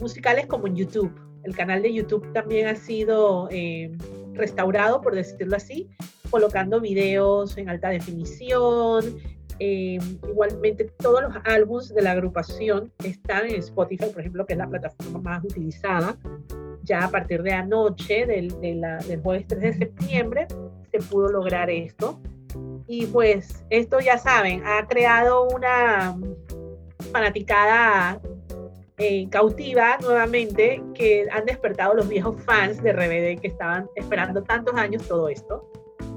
musicales 0.00 0.46
como 0.46 0.66
en 0.66 0.76
YouTube. 0.76 1.12
El 1.42 1.56
canal 1.56 1.82
de 1.82 1.92
YouTube 1.92 2.32
también 2.32 2.66
ha 2.68 2.74
sido 2.74 3.48
eh, 3.50 3.96
restaurado, 4.32 5.00
por 5.00 5.14
decirlo 5.14 5.56
así, 5.56 5.88
colocando 6.30 6.80
videos 6.80 7.56
en 7.58 7.68
alta 7.68 7.88
definición. 7.88 9.16
Eh, 9.60 9.98
igualmente 10.28 10.84
todos 10.98 11.22
los 11.22 11.32
álbumes 11.44 11.94
de 11.94 12.02
la 12.02 12.12
agrupación 12.12 12.92
están 13.04 13.46
en 13.46 13.56
Spotify, 13.56 14.06
por 14.10 14.20
ejemplo, 14.20 14.46
que 14.46 14.52
es 14.54 14.58
la 14.58 14.68
plataforma 14.68 15.18
más 15.20 15.44
utilizada 15.44 16.16
ya 16.84 17.04
a 17.04 17.10
partir 17.10 17.42
de 17.42 17.52
anoche, 17.52 18.24
del, 18.24 18.48
de 18.60 18.74
la- 18.74 18.96
del 18.98 19.20
jueves 19.20 19.46
3 19.46 19.60
de 19.60 19.72
septiembre, 19.74 20.46
se 20.90 20.98
pudo 21.00 21.28
lograr 21.28 21.68
esto. 21.68 22.20
Y 22.86 23.04
pues 23.06 23.62
esto 23.68 24.00
ya 24.00 24.16
saben, 24.16 24.62
ha 24.64 24.86
creado 24.86 25.48
una 25.48 26.16
fanaticada 27.12 28.20
eh, 28.96 29.28
cautiva 29.30 29.98
nuevamente 30.00 30.82
que 30.94 31.26
han 31.30 31.44
despertado 31.44 31.94
los 31.94 32.08
viejos 32.08 32.40
fans 32.44 32.82
de 32.82 32.92
RBD 32.92 33.40
que 33.40 33.48
estaban 33.48 33.86
esperando 33.94 34.42
tantos 34.42 34.74
años 34.74 35.06
todo 35.06 35.28
esto. 35.28 35.70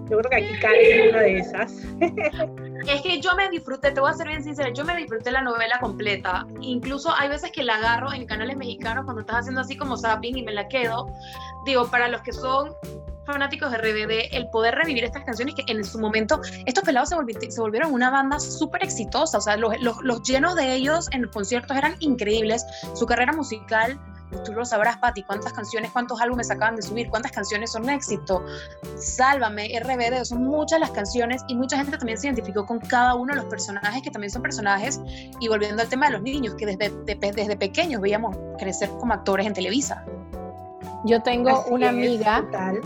Yo 0.09 0.17
creo 0.19 0.29
que 0.29 0.35
aquí 0.37 0.59
cae 0.61 1.09
una 1.09 1.21
de 1.21 1.37
esas. 1.39 1.73
Es 2.87 3.01
que 3.01 3.19
yo 3.21 3.35
me 3.35 3.49
disfruté, 3.49 3.91
te 3.91 3.99
voy 3.99 4.09
a 4.09 4.13
ser 4.13 4.27
bien 4.27 4.43
sincera, 4.43 4.69
yo 4.73 4.83
me 4.85 4.95
disfruté 4.95 5.31
la 5.31 5.41
novela 5.41 5.79
completa. 5.79 6.45
Incluso 6.61 7.13
hay 7.15 7.29
veces 7.29 7.51
que 7.51 7.63
la 7.63 7.75
agarro 7.75 8.11
en 8.13 8.25
canales 8.25 8.57
mexicanos 8.57 9.05
cuando 9.05 9.21
estás 9.21 9.37
haciendo 9.37 9.61
así 9.61 9.77
como 9.77 9.97
zapping 9.97 10.37
y 10.37 10.43
me 10.43 10.51
la 10.51 10.67
quedo. 10.67 11.07
Digo, 11.65 11.87
para 11.89 12.07
los 12.07 12.21
que 12.21 12.33
son 12.33 12.73
fanáticos 13.25 13.71
de 13.71 13.77
RBD, 13.77 14.35
el 14.35 14.49
poder 14.49 14.73
revivir 14.75 15.03
estas 15.03 15.23
canciones 15.23 15.53
que 15.55 15.63
en 15.71 15.83
su 15.85 15.99
momento, 15.99 16.41
estos 16.65 16.83
pelados 16.83 17.09
se, 17.09 17.15
volvi- 17.15 17.49
se 17.51 17.61
volvieron 17.61 17.93
una 17.93 18.09
banda 18.09 18.39
súper 18.39 18.83
exitosa, 18.83 19.37
o 19.37 19.41
sea, 19.41 19.57
los, 19.57 19.79
los, 19.79 19.97
los 20.01 20.23
llenos 20.23 20.55
de 20.55 20.73
ellos 20.73 21.07
en 21.11 21.21
los 21.21 21.31
conciertos 21.31 21.77
eran 21.77 21.95
increíbles, 21.99 22.65
su 22.95 23.05
carrera 23.05 23.31
musical, 23.31 23.99
tú 24.45 24.53
lo 24.53 24.65
sabrás, 24.65 24.97
Patti, 24.97 25.23
cuántas 25.23 25.53
canciones, 25.53 25.91
cuántos 25.91 26.19
álbumes 26.21 26.49
acaban 26.51 26.75
de 26.75 26.81
subir, 26.81 27.09
cuántas 27.09 27.31
canciones 27.31 27.71
son 27.71 27.89
éxito, 27.89 28.43
Sálvame, 28.97 29.69
RBD, 29.79 30.23
son 30.25 30.43
muchas 30.43 30.79
las 30.79 30.91
canciones 30.91 31.43
y 31.47 31.55
mucha 31.55 31.77
gente 31.77 31.97
también 31.97 32.17
se 32.17 32.27
identificó 32.27 32.65
con 32.65 32.79
cada 32.79 33.15
uno 33.15 33.33
de 33.33 33.41
los 33.41 33.45
personajes 33.49 34.01
que 34.01 34.11
también 34.11 34.31
son 34.31 34.41
personajes 34.41 34.99
y 35.39 35.47
volviendo 35.47 35.81
al 35.81 35.89
tema 35.89 36.07
de 36.07 36.13
los 36.13 36.21
niños, 36.21 36.55
que 36.55 36.65
desde, 36.65 36.89
de- 37.05 37.15
desde 37.31 37.57
pequeños 37.57 38.01
veíamos 38.01 38.35
crecer 38.57 38.89
como 38.99 39.13
actores 39.13 39.45
en 39.47 39.53
Televisa. 39.53 40.03
Yo 41.05 41.21
tengo 41.21 41.49
Así 41.49 41.71
una 41.71 41.89
amiga 41.89 42.41
total. 42.41 42.81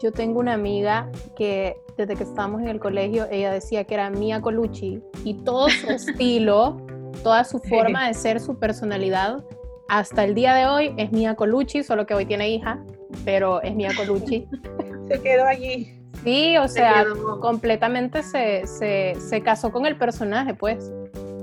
Yo 0.00 0.12
tengo 0.12 0.40
una 0.40 0.54
amiga 0.54 1.08
que 1.36 1.80
desde 1.96 2.16
que 2.16 2.24
estábamos 2.24 2.60
en 2.62 2.68
el 2.68 2.80
colegio, 2.80 3.26
ella 3.30 3.52
decía 3.52 3.84
que 3.84 3.94
era 3.94 4.10
Mia 4.10 4.40
Colucci 4.40 5.00
y 5.24 5.34
todo 5.44 5.68
su 5.70 5.86
estilo, 5.90 6.76
toda 7.22 7.44
su 7.44 7.58
forma 7.60 8.08
de 8.08 8.14
ser, 8.14 8.40
su 8.40 8.58
personalidad, 8.58 9.44
hasta 9.92 10.24
el 10.24 10.34
día 10.34 10.54
de 10.54 10.64
hoy 10.64 10.94
es 10.96 11.12
Mia 11.12 11.34
Colucci, 11.34 11.82
solo 11.82 12.06
que 12.06 12.14
hoy 12.14 12.24
tiene 12.24 12.48
hija, 12.48 12.78
pero 13.26 13.60
es 13.60 13.74
Mia 13.74 13.90
Colucci. 13.94 14.48
Se 15.08 15.20
quedó 15.20 15.44
allí. 15.44 15.98
Sí, 16.24 16.56
o 16.56 16.66
Se 16.66 16.74
sea, 16.80 17.04
quedó- 17.04 17.40
completamente 17.40 18.22
se, 18.22 18.66
se, 18.66 19.14
se 19.20 19.42
casó 19.42 19.70
con 19.70 19.84
el 19.84 19.96
personaje, 19.96 20.54
pues. 20.54 20.90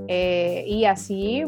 Eh, 0.08 0.64
y 0.66 0.84
así, 0.86 1.44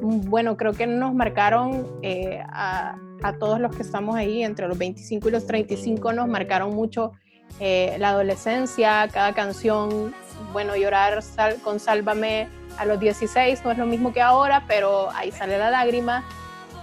bueno, 0.00 0.56
creo 0.56 0.72
que 0.72 0.88
nos 0.88 1.14
marcaron 1.14 1.86
eh, 2.02 2.42
a, 2.48 2.96
a 3.22 3.38
todos 3.38 3.60
los 3.60 3.76
que 3.76 3.82
estamos 3.82 4.16
ahí, 4.16 4.42
entre 4.42 4.66
los 4.66 4.76
25 4.76 5.28
y 5.28 5.30
los 5.30 5.46
35, 5.46 6.12
nos 6.14 6.26
marcaron 6.26 6.74
mucho 6.74 7.12
eh, 7.60 7.94
la 8.00 8.08
adolescencia, 8.08 9.06
cada 9.12 9.34
canción, 9.34 10.12
bueno, 10.52 10.74
llorar 10.74 11.22
sal- 11.22 11.58
con 11.62 11.78
Sálvame 11.78 12.48
a 12.80 12.84
los 12.86 12.98
16 12.98 13.62
no 13.64 13.70
es 13.72 13.78
lo 13.78 13.84
mismo 13.86 14.12
que 14.12 14.22
ahora, 14.22 14.64
pero 14.66 15.10
ahí 15.12 15.30
sale 15.30 15.58
la 15.58 15.70
lágrima. 15.70 16.24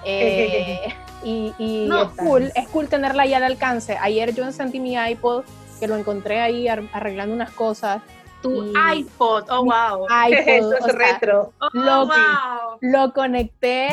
Eh, 0.09 0.93
y 1.23 1.53
y 1.57 1.85
No, 1.89 2.03
es 2.03 2.09
cool, 2.11 2.51
es 2.55 2.67
cool 2.69 2.87
tenerla 2.87 3.25
ya 3.25 3.37
al 3.37 3.43
alcance. 3.43 3.97
Ayer 3.99 4.33
yo 4.33 4.45
encendí 4.45 4.79
mi 4.79 4.93
iPod, 4.95 5.43
que 5.81 5.87
lo 5.87 5.97
encontré 5.97 6.39
ahí 6.39 6.67
ar- 6.69 6.87
arreglando 6.93 7.33
unas 7.35 7.51
cosas. 7.51 8.01
Tu 8.41 8.71
iPod, 8.95 9.49
oh 9.49 9.65
wow. 9.65 10.05
iPod, 10.29 10.47
Eso 10.47 10.77
es 10.77 10.83
sea, 10.85 10.93
retro. 10.93 11.51
Oh, 11.59 11.67
Lo- 11.73 12.05
wow. 12.05 12.77
lo 12.79 13.11
conecté, 13.11 13.87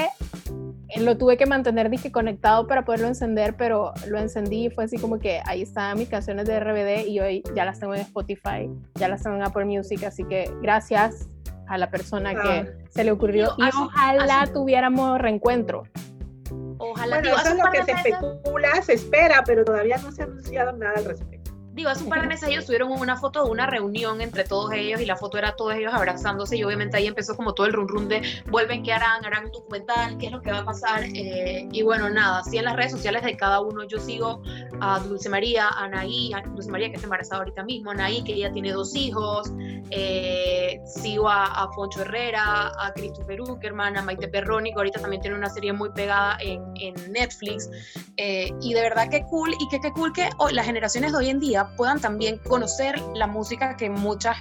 eh, 0.90 1.00
lo 1.00 1.16
tuve 1.16 1.36
que 1.36 1.46
mantener 1.46 1.90
dije, 1.90 2.12
conectado 2.12 2.68
para 2.68 2.84
poderlo 2.84 3.08
encender, 3.08 3.56
pero 3.56 3.92
lo 4.06 4.18
encendí 4.18 4.66
y 4.66 4.70
fue 4.70 4.84
así 4.84 4.98
como 4.98 5.18
que 5.18 5.40
ahí 5.46 5.62
están 5.62 5.98
mis 5.98 6.08
canciones 6.10 6.46
de 6.46 6.60
RBD 6.60 7.08
y 7.08 7.18
hoy 7.18 7.42
ya 7.56 7.64
las 7.64 7.80
tengo 7.80 7.94
en 7.94 8.02
Spotify, 8.02 8.70
ya 8.94 9.08
las 9.08 9.22
tengo 9.22 9.34
en 9.36 9.42
Apple 9.42 9.64
Music, 9.64 10.04
así 10.04 10.22
que 10.24 10.48
gracias 10.62 11.28
a 11.68 11.78
la 11.78 11.90
persona 11.90 12.30
Ah. 12.30 12.42
que 12.42 12.74
se 12.90 13.04
le 13.04 13.10
ocurrió 13.12 13.54
Digo, 13.56 13.68
y 13.68 13.82
ojalá 13.84 14.42
hace- 14.42 14.52
tuviéramos 14.52 15.18
reencuentro. 15.18 15.84
Ojalá, 16.78 17.16
Bueno, 17.16 17.28
digo, 17.30 17.36
eso 17.40 17.48
es 17.56 17.64
lo 17.64 17.70
que 17.70 17.82
se 17.84 17.92
especula, 17.92 18.82
se 18.82 18.92
espera, 18.94 19.42
pero 19.46 19.64
todavía 19.64 19.96
no 19.98 20.12
se 20.12 20.22
ha 20.22 20.24
anunciado 20.26 20.72
nada 20.72 20.94
al 20.96 21.04
respecto. 21.04 21.33
Digo, 21.74 21.90
hace 21.90 22.04
un 22.04 22.10
par 22.10 22.22
de 22.22 22.28
meses 22.28 22.48
ellos 22.48 22.64
subieron 22.64 22.90
una 22.92 23.16
foto 23.16 23.44
de 23.44 23.50
una 23.50 23.66
reunión 23.66 24.20
entre 24.20 24.44
todos 24.44 24.72
ellos 24.72 25.00
y 25.00 25.06
la 25.06 25.16
foto 25.16 25.38
era 25.38 25.56
todos 25.56 25.74
ellos 25.74 25.92
abrazándose 25.92 26.56
y 26.56 26.64
obviamente 26.64 26.96
ahí 26.96 27.06
empezó 27.06 27.36
como 27.36 27.52
todo 27.52 27.66
el 27.66 27.72
run 27.72 27.88
run 27.88 28.08
de 28.08 28.22
vuelven, 28.46 28.82
¿qué 28.82 28.92
harán? 28.92 29.24
¿Harán 29.24 29.46
un 29.46 29.52
documental? 29.52 30.16
¿Qué 30.18 30.26
es 30.26 30.32
lo 30.32 30.40
que 30.40 30.52
va 30.52 30.58
a 30.58 30.64
pasar? 30.64 31.02
Eh, 31.04 31.68
y 31.72 31.82
bueno, 31.82 32.08
nada, 32.08 32.44
sí 32.44 32.58
en 32.58 32.64
las 32.64 32.76
redes 32.76 32.92
sociales 32.92 33.24
de 33.24 33.36
cada 33.36 33.60
uno 33.60 33.84
yo 33.84 33.98
sigo 33.98 34.42
a 34.80 35.00
Dulce 35.00 35.28
María, 35.28 35.68
a 35.68 35.84
Anaí, 35.84 36.32
a 36.32 36.42
Dulce 36.42 36.70
María 36.70 36.88
que 36.88 36.94
está 36.94 37.06
embarazada 37.06 37.38
ahorita 37.38 37.64
mismo, 37.64 37.90
Anaí 37.90 38.22
que 38.22 38.34
ella 38.34 38.52
tiene 38.52 38.72
dos 38.72 38.94
hijos, 38.94 39.52
eh, 39.90 40.80
sigo 40.86 41.28
a, 41.28 41.44
a 41.44 41.72
Foncho 41.72 42.02
Herrera, 42.02 42.72
a 42.78 42.92
Christopher 42.94 43.40
Uckerman, 43.40 43.96
a 43.96 44.02
Maite 44.02 44.28
Perroni, 44.28 44.70
que 44.70 44.76
ahorita 44.76 45.00
también 45.00 45.22
tiene 45.22 45.36
una 45.36 45.50
serie 45.50 45.72
muy 45.72 45.90
pegada 45.90 46.38
en, 46.40 46.62
Netflix. 47.10 47.70
Eh, 48.16 48.50
y 48.60 48.74
de 48.74 48.80
verdad 48.80 49.08
que 49.08 49.22
cool, 49.24 49.52
y 49.58 49.68
que 49.68 49.80
qué 49.80 49.92
cool 49.92 50.12
que 50.12 50.28
hoy, 50.38 50.52
las 50.52 50.66
generaciones 50.66 51.12
de 51.12 51.18
hoy 51.18 51.30
en 51.30 51.40
día 51.40 51.63
puedan 51.76 52.00
también 52.00 52.38
conocer 52.38 53.00
la 53.14 53.26
música 53.26 53.76
que 53.76 53.90
muchas 53.90 54.36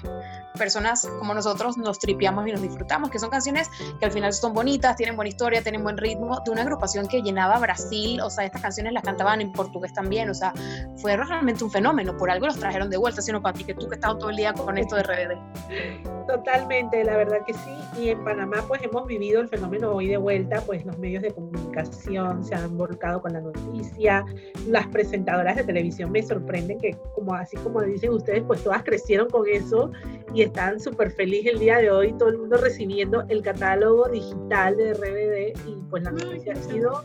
personas 0.57 1.07
como 1.19 1.33
nosotros 1.33 1.77
nos 1.77 1.99
tripeamos 1.99 2.47
y 2.47 2.51
nos 2.51 2.61
disfrutamos, 2.61 3.09
que 3.09 3.19
son 3.19 3.29
canciones 3.29 3.69
que 3.99 4.05
al 4.05 4.11
final 4.11 4.33
son 4.33 4.53
bonitas, 4.53 4.95
tienen 4.95 5.15
buena 5.15 5.29
historia, 5.29 5.61
tienen 5.61 5.83
buen 5.83 5.97
ritmo, 5.97 6.41
de 6.45 6.51
una 6.51 6.61
agrupación 6.61 7.07
que 7.07 7.21
llenaba 7.21 7.57
Brasil, 7.59 8.21
o 8.21 8.29
sea, 8.29 8.45
estas 8.45 8.61
canciones 8.61 8.93
las 8.93 9.03
cantaban 9.03 9.41
en 9.41 9.51
portugués 9.51 9.93
también, 9.93 10.29
o 10.29 10.33
sea, 10.33 10.53
fue 10.97 11.17
realmente 11.17 11.63
un 11.63 11.71
fenómeno, 11.71 12.15
por 12.17 12.29
algo 12.29 12.45
los 12.45 12.59
trajeron 12.59 12.89
de 12.89 12.97
vuelta, 12.97 13.21
sino 13.21 13.41
para 13.41 13.57
ti, 13.57 13.63
que 13.63 13.73
tú 13.73 13.87
que 13.87 13.95
estás 13.95 14.17
todo 14.17 14.29
el 14.29 14.35
día 14.35 14.53
con 14.53 14.77
esto 14.77 14.95
de 14.95 15.03
RBD. 15.03 16.27
Totalmente, 16.27 17.03
la 17.03 17.17
verdad 17.17 17.39
que 17.45 17.53
sí. 17.53 17.75
Y 17.97 18.09
en 18.09 18.23
Panamá 18.23 18.63
pues 18.67 18.81
hemos 18.81 19.05
vivido 19.05 19.41
el 19.41 19.49
fenómeno 19.49 19.91
hoy 19.91 20.07
de 20.07 20.17
vuelta, 20.17 20.61
pues 20.61 20.85
los 20.85 20.97
medios 20.97 21.21
de 21.23 21.33
comunicación 21.33 22.43
se 22.43 22.55
han 22.55 22.77
volcado 22.77 23.21
con 23.21 23.33
la 23.33 23.41
noticia, 23.41 24.23
las 24.67 24.87
presentadoras 24.87 25.55
de 25.55 25.63
televisión 25.63 26.11
me 26.11 26.23
sorprenden 26.23 26.79
que 26.79 26.97
como 27.13 27.33
así 27.33 27.57
como 27.57 27.81
dicen 27.81 28.11
ustedes, 28.11 28.43
pues 28.45 28.63
todas 28.63 28.83
crecieron 28.83 29.29
con 29.29 29.47
eso 29.47 29.91
y 30.33 30.41
están 30.41 30.79
súper 30.79 31.11
felices 31.11 31.53
el 31.53 31.59
día 31.59 31.77
de 31.77 31.91
hoy, 31.91 32.13
todo 32.13 32.29
el 32.29 32.37
mundo 32.37 32.57
recibiendo 32.57 33.23
el 33.29 33.41
catálogo 33.41 34.07
digital 34.09 34.75
de 34.77 34.93
RBD 34.93 35.67
y 35.67 35.81
pues 35.89 36.03
la 36.03 36.11
noticia 36.11 36.53
ha 36.53 36.55
sido 36.55 37.03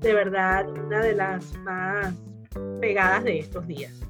de 0.00 0.14
verdad 0.14 0.68
una 0.68 1.00
de 1.00 1.14
las 1.14 1.54
más 1.58 2.14
pegadas 2.80 3.24
de 3.24 3.38
estos 3.40 3.66
días. 3.66 4.00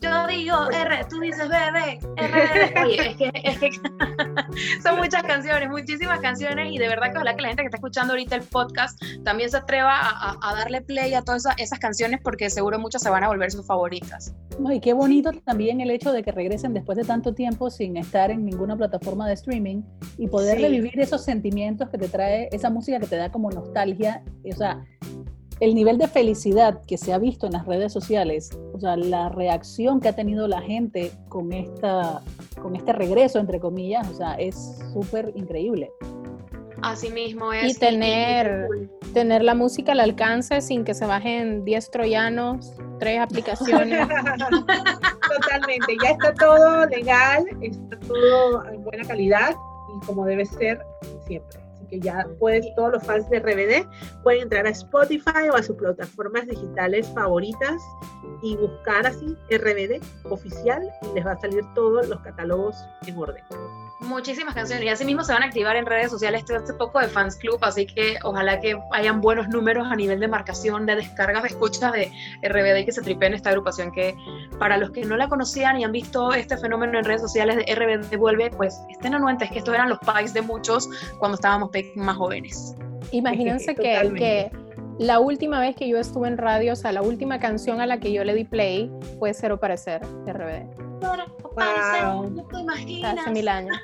Yo 0.00 0.26
digo 0.26 0.70
R, 0.70 1.04
tú 1.08 1.20
dices 1.20 1.48
bebé, 1.48 1.98
RBD. 2.16 2.82
Oye, 2.84 3.10
es 3.10 3.16
que, 3.16 3.30
es 3.34 3.58
que 3.58 3.70
son 4.82 4.98
muchas 4.98 5.22
canciones, 5.22 5.68
muchísimas 5.68 6.20
canciones 6.20 6.72
y 6.72 6.78
de 6.78 6.88
verdad 6.88 7.10
que 7.10 7.16
ojalá 7.16 7.34
que 7.36 7.42
la 7.42 7.48
gente 7.48 7.62
que 7.62 7.66
está 7.66 7.76
escuchando 7.78 8.12
ahorita 8.12 8.36
el 8.36 8.42
podcast 8.42 9.00
también 9.24 9.50
se 9.50 9.56
atreva 9.56 9.92
a, 9.98 10.32
a- 10.32 10.38
a 10.50 10.54
darle 10.54 10.80
play 10.82 11.14
a 11.14 11.22
todas 11.22 11.44
esas, 11.46 11.54
esas 11.58 11.78
canciones 11.78 12.20
porque 12.22 12.50
seguro 12.50 12.78
muchas 12.78 13.02
se 13.02 13.10
van 13.10 13.24
a 13.24 13.28
volver 13.28 13.50
sus 13.50 13.66
favoritas. 13.66 14.34
No, 14.58 14.72
y 14.72 14.80
qué 14.80 14.92
bonito 14.92 15.30
también 15.44 15.80
el 15.80 15.90
hecho 15.90 16.12
de 16.12 16.22
que 16.22 16.32
regresen 16.32 16.74
después 16.74 16.98
de 16.98 17.04
tanto 17.04 17.32
tiempo 17.34 17.70
sin 17.70 17.96
estar 17.96 18.30
en 18.30 18.44
ninguna 18.44 18.76
plataforma 18.76 19.26
de 19.26 19.34
streaming 19.34 19.82
y 20.18 20.28
poder 20.28 20.56
Sí. 20.58 20.62
revivir 20.64 20.98
esos 21.00 21.24
sentimientos 21.24 21.88
que 21.88 21.96
te 21.98 22.08
trae 22.08 22.48
esa 22.52 22.68
música 22.70 22.98
que 23.00 23.06
te 23.06 23.16
da 23.16 23.30
como 23.30 23.50
nostalgia. 23.50 24.22
O 24.52 24.56
sea, 24.56 24.84
el 25.60 25.74
nivel 25.74 25.98
de 25.98 26.08
felicidad 26.08 26.80
que 26.86 26.96
se 26.96 27.12
ha 27.12 27.18
visto 27.18 27.46
en 27.46 27.52
las 27.52 27.66
redes 27.66 27.92
sociales, 27.92 28.50
o 28.72 28.80
sea, 28.80 28.96
la 28.96 29.28
reacción 29.28 30.00
que 30.00 30.08
ha 30.08 30.14
tenido 30.14 30.48
la 30.48 30.62
gente 30.62 31.12
con, 31.28 31.52
esta, 31.52 32.22
con 32.60 32.74
este 32.74 32.92
regreso, 32.94 33.38
entre 33.38 33.60
comillas, 33.60 34.08
o 34.08 34.14
sea, 34.14 34.34
es 34.34 34.78
súper 34.92 35.32
increíble. 35.34 35.90
Así 36.82 37.10
mismo 37.10 37.52
es. 37.52 37.76
Y 37.76 37.78
tener, 37.78 38.66
tener 39.12 39.42
la 39.42 39.54
música 39.54 39.92
al 39.92 40.00
alcance 40.00 40.62
sin 40.62 40.82
que 40.82 40.94
se 40.94 41.04
bajen 41.04 41.62
10 41.64 41.90
troyanos, 41.90 42.72
tres 42.98 43.20
aplicaciones. 43.20 44.08
Totalmente, 44.08 45.96
ya 46.02 46.10
está 46.10 46.32
todo 46.34 46.86
legal, 46.86 47.44
está 47.60 48.00
todo 48.00 48.66
en 48.66 48.82
buena 48.82 49.04
calidad 49.04 49.54
y 49.94 50.06
como 50.06 50.24
debe 50.24 50.46
ser 50.46 50.80
siempre. 51.26 51.59
Que 51.90 52.00
ya 52.00 52.26
puedes, 52.38 52.72
todos 52.74 52.92
los 52.92 53.02
fans 53.04 53.28
de 53.30 53.40
RBD 53.40 53.86
pueden 54.22 54.42
entrar 54.42 54.66
a 54.66 54.70
Spotify 54.70 55.48
o 55.52 55.56
a 55.56 55.62
sus 55.62 55.76
plataformas 55.76 56.46
digitales 56.46 57.08
favoritas 57.14 57.82
y 58.42 58.56
buscar 58.56 59.06
así 59.06 59.36
RBD 59.50 60.00
oficial 60.30 60.82
y 61.02 61.14
les 61.14 61.26
va 61.26 61.32
a 61.32 61.40
salir 61.40 61.64
todos 61.74 62.08
los 62.08 62.20
catálogos 62.20 62.76
en 63.06 63.18
orden. 63.18 63.44
Muchísimas 64.00 64.54
canciones. 64.54 64.84
Y 64.84 64.88
así 64.88 65.04
mismo 65.04 65.22
se 65.22 65.32
van 65.32 65.42
a 65.42 65.46
activar 65.46 65.76
en 65.76 65.84
redes 65.84 66.10
sociales 66.10 66.44
todo 66.44 66.56
este 66.56 66.72
poco 66.72 67.00
de 67.00 67.08
fans 67.08 67.36
club, 67.36 67.58
así 67.60 67.86
que 67.86 68.16
ojalá 68.22 68.58
que 68.58 68.78
hayan 68.92 69.20
buenos 69.20 69.48
números 69.48 69.86
a 69.90 69.94
nivel 69.94 70.20
de 70.20 70.28
marcación, 70.28 70.86
de 70.86 70.96
descargas, 70.96 71.42
de 71.42 71.48
escuchas 71.50 71.92
de 71.92 72.10
RBD 72.42 72.78
y 72.78 72.84
que 72.86 72.92
se 72.92 73.02
tripeen 73.02 73.34
esta 73.34 73.50
agrupación 73.50 73.92
que 73.92 74.16
para 74.58 74.78
los 74.78 74.90
que 74.90 75.04
no 75.04 75.16
la 75.16 75.28
conocían 75.28 75.78
y 75.78 75.84
han 75.84 75.92
visto 75.92 76.32
este 76.32 76.56
fenómeno 76.56 76.98
en 76.98 77.04
redes 77.04 77.20
sociales 77.20 77.56
de 77.56 77.74
RBD 77.74 78.16
vuelve, 78.16 78.50
pues 78.50 78.80
estén 78.88 79.14
anuentes 79.14 79.50
que 79.50 79.58
estos 79.58 79.74
eran 79.74 79.90
los 79.90 79.98
pais 79.98 80.32
de 80.32 80.42
muchos 80.42 80.88
cuando 81.18 81.34
estábamos 81.34 81.70
más 81.94 82.16
jóvenes. 82.16 82.74
Imagínense 83.12 83.74
que 83.76 84.50
la 85.00 85.18
última 85.18 85.58
vez 85.60 85.74
que 85.76 85.88
yo 85.88 85.96
estuve 85.96 86.28
en 86.28 86.36
radio, 86.36 86.74
o 86.74 86.76
sea, 86.76 86.92
la 86.92 87.00
última 87.00 87.40
canción 87.40 87.80
a 87.80 87.86
la 87.86 87.98
que 87.98 88.12
yo 88.12 88.22
le 88.22 88.34
di 88.34 88.44
play 88.44 88.90
fue 89.18 89.32
Cero 89.32 89.58
Parecer 89.58 90.06
de 90.26 90.32
RBD. 90.34 91.00
Wow. 91.00 92.30
no 92.30 92.44
te 92.44 92.60
imaginas. 92.60 93.18
hace 93.18 93.30
mil 93.30 93.48
años. 93.48 93.76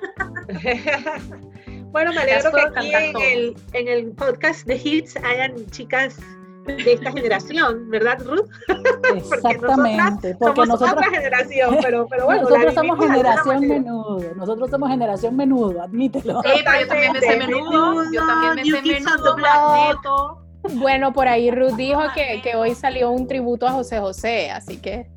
Bueno, 1.93 2.13
me 2.13 2.21
alegro 2.21 2.51
que 2.53 2.61
aquí 2.61 2.95
en 2.95 3.17
el, 3.17 3.57
en 3.73 3.89
el 3.89 4.13
podcast 4.13 4.67
de 4.67 4.75
Hits 4.77 5.17
hayan 5.25 5.65
chicas 5.71 6.19
de 6.67 6.93
esta 6.93 7.11
generación, 7.11 7.89
¿verdad, 7.89 8.19
Ruth? 8.23 8.51
Exactamente, 9.17 10.37
porque 10.39 10.61
Somos 10.61 10.69
nosotros, 10.69 10.93
otra 10.93 11.11
generación, 11.11 11.79
pero, 11.81 12.07
pero 12.07 12.25
bueno. 12.27 12.43
nosotros 12.43 12.75
somos 12.75 12.99
generación 12.99 13.61
menudo, 13.67 14.35
nosotros 14.37 14.71
somos 14.71 14.91
generación 14.91 15.37
menudo, 15.37 15.83
admítelo. 15.83 16.43
Sí, 16.43 16.51
pero 16.67 16.81
yo 16.81 16.87
también 16.87 17.13
me 17.13 17.21
sé 17.21 17.37
menudo, 17.39 18.13
yo 18.13 18.27
también 18.27 18.55
me 18.55 18.65
sé 18.65 18.83
menudo, 18.83 19.39
magneto. 19.39 20.46
Bueno, 20.75 21.13
por 21.13 21.29
ahí 21.29 21.51
Ruth 21.51 21.75
dijo 21.77 22.01
que, 22.15 22.41
que 22.43 22.57
hoy 22.57 22.75
salió 22.75 23.11
un 23.11 23.27
tributo 23.27 23.67
a 23.67 23.73
José 23.73 23.99
José, 24.01 24.51
así 24.51 24.77
que 24.79 25.09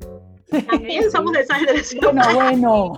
También 0.68 1.08
somos 1.12 1.32
de 1.32 1.40
esa 1.42 1.54
generación. 1.54 2.00
Bueno, 2.16 2.34
bueno, 2.34 2.92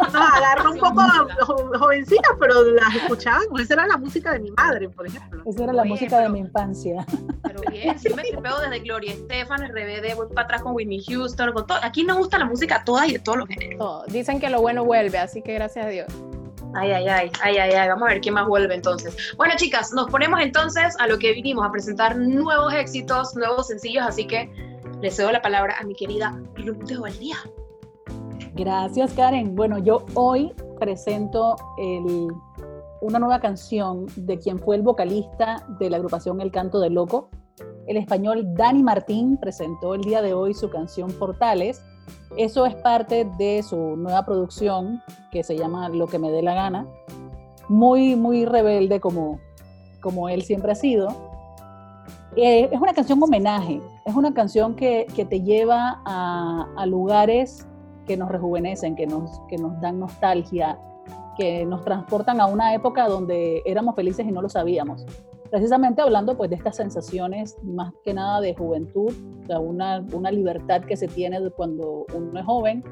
Nos 0.00 0.14
agarró 0.14 0.72
un 0.72 0.78
poco 0.78 1.02
jo- 1.46 1.70
jovencitas, 1.78 2.32
pero 2.40 2.64
las 2.72 2.94
escuchábamos. 2.96 3.60
Esa 3.60 3.74
era 3.74 3.86
la 3.86 3.96
música 3.96 4.32
de 4.32 4.40
mi 4.40 4.50
madre, 4.50 4.88
por 4.88 5.06
ejemplo. 5.06 5.40
esa 5.46 5.62
era 5.64 5.72
la 5.72 5.82
Oye, 5.82 5.90
música 5.90 6.18
de 6.18 6.28
mi 6.30 6.40
infancia. 6.40 7.06
Pero 7.44 7.60
bien, 7.70 7.96
sí 7.98 8.08
me 8.12 8.22
tripeo 8.24 8.58
desde 8.58 8.80
Gloria 8.80 9.12
Estefan, 9.12 9.68
RBD, 9.68 10.16
voy 10.16 10.26
para 10.34 10.42
atrás 10.46 10.62
con 10.62 10.74
Whitney 10.74 11.00
Houston, 11.04 11.52
con 11.52 11.64
todo. 11.66 11.78
Aquí 11.82 12.02
nos 12.02 12.16
gusta 12.18 12.38
la 12.38 12.44
música 12.46 12.82
toda 12.84 13.06
y 13.06 13.12
de 13.12 13.18
todos 13.20 13.38
los 13.38 13.48
géneros. 13.48 14.04
dicen 14.08 14.40
que 14.40 14.50
lo 14.50 14.60
bueno 14.60 14.84
vuelve, 14.84 15.18
así 15.18 15.42
que 15.42 15.54
gracias 15.54 15.86
a 15.86 15.88
Dios. 15.88 16.08
Ay, 16.76 16.92
ay, 16.92 17.08
ay, 17.08 17.30
ay, 17.42 17.56
ay, 17.56 17.72
ay, 17.72 17.88
vamos 17.88 18.06
a 18.08 18.12
ver 18.12 18.20
quién 18.20 18.34
más 18.34 18.46
vuelve 18.46 18.74
entonces. 18.74 19.16
Bueno, 19.36 19.54
chicas, 19.56 19.92
nos 19.94 20.10
ponemos 20.10 20.40
entonces 20.40 20.94
a 20.98 21.06
lo 21.06 21.18
que 21.18 21.32
vinimos, 21.32 21.64
a 21.64 21.72
presentar 21.72 22.18
nuevos 22.18 22.74
éxitos, 22.74 23.34
nuevos 23.34 23.68
sencillos, 23.68 24.04
así 24.06 24.26
que 24.26 24.50
le 25.00 25.10
cedo 25.10 25.32
la 25.32 25.40
palabra 25.40 25.76
a 25.80 25.84
mi 25.84 25.94
querida 25.94 26.38
Ruth 26.56 26.84
de 26.84 26.98
Valdía. 26.98 27.36
Gracias, 28.54 29.12
Karen. 29.14 29.54
Bueno, 29.54 29.78
yo 29.78 30.04
hoy 30.14 30.52
presento 30.78 31.56
una 33.00 33.18
nueva 33.18 33.40
canción 33.40 34.06
de 34.16 34.38
quien 34.38 34.58
fue 34.58 34.76
el 34.76 34.82
vocalista 34.82 35.66
de 35.78 35.88
la 35.88 35.96
agrupación 35.96 36.40
El 36.40 36.50
Canto 36.50 36.80
del 36.80 36.94
Loco. 36.94 37.30
El 37.86 37.96
español 37.96 38.54
Dani 38.54 38.82
Martín 38.82 39.38
presentó 39.38 39.94
el 39.94 40.02
día 40.02 40.20
de 40.20 40.34
hoy 40.34 40.52
su 40.54 40.68
canción 40.68 41.10
Portales. 41.12 41.82
Eso 42.36 42.66
es 42.66 42.74
parte 42.74 43.24
de 43.38 43.62
su 43.62 43.96
nueva 43.96 44.24
producción 44.24 45.02
que 45.30 45.42
se 45.42 45.56
llama 45.56 45.88
Lo 45.88 46.06
que 46.06 46.18
me 46.18 46.30
dé 46.30 46.42
la 46.42 46.54
gana. 46.54 46.86
Muy, 47.68 48.14
muy 48.14 48.44
rebelde 48.44 49.00
como, 49.00 49.40
como 50.00 50.28
él 50.28 50.42
siempre 50.42 50.72
ha 50.72 50.74
sido. 50.74 51.08
Eh, 52.36 52.68
es 52.70 52.80
una 52.80 52.92
canción 52.92 53.22
homenaje, 53.22 53.80
es 54.04 54.14
una 54.14 54.34
canción 54.34 54.74
que, 54.74 55.06
que 55.14 55.24
te 55.24 55.40
lleva 55.40 56.02
a, 56.04 56.66
a 56.76 56.86
lugares 56.86 57.66
que 58.06 58.16
nos 58.16 58.30
rejuvenecen, 58.30 58.94
que 58.94 59.06
nos, 59.06 59.40
que 59.48 59.56
nos 59.56 59.80
dan 59.80 59.98
nostalgia, 59.98 60.78
que 61.36 61.64
nos 61.64 61.84
transportan 61.84 62.40
a 62.40 62.46
una 62.46 62.74
época 62.74 63.08
donde 63.08 63.62
éramos 63.64 63.94
felices 63.94 64.26
y 64.26 64.32
no 64.32 64.42
lo 64.42 64.48
sabíamos. 64.48 65.04
Precisamente 65.50 66.02
hablando 66.02 66.36
pues 66.36 66.50
de 66.50 66.56
estas 66.56 66.76
sensaciones 66.76 67.56
más 67.62 67.92
que 68.04 68.12
nada 68.14 68.40
de 68.40 68.54
juventud, 68.54 69.12
sea, 69.46 69.60
una, 69.60 70.04
una 70.12 70.30
libertad 70.30 70.82
que 70.82 70.96
se 70.96 71.08
tiene 71.08 71.40
de 71.40 71.50
cuando 71.50 72.06
uno 72.14 72.38
es 72.38 72.44
joven 72.44 72.84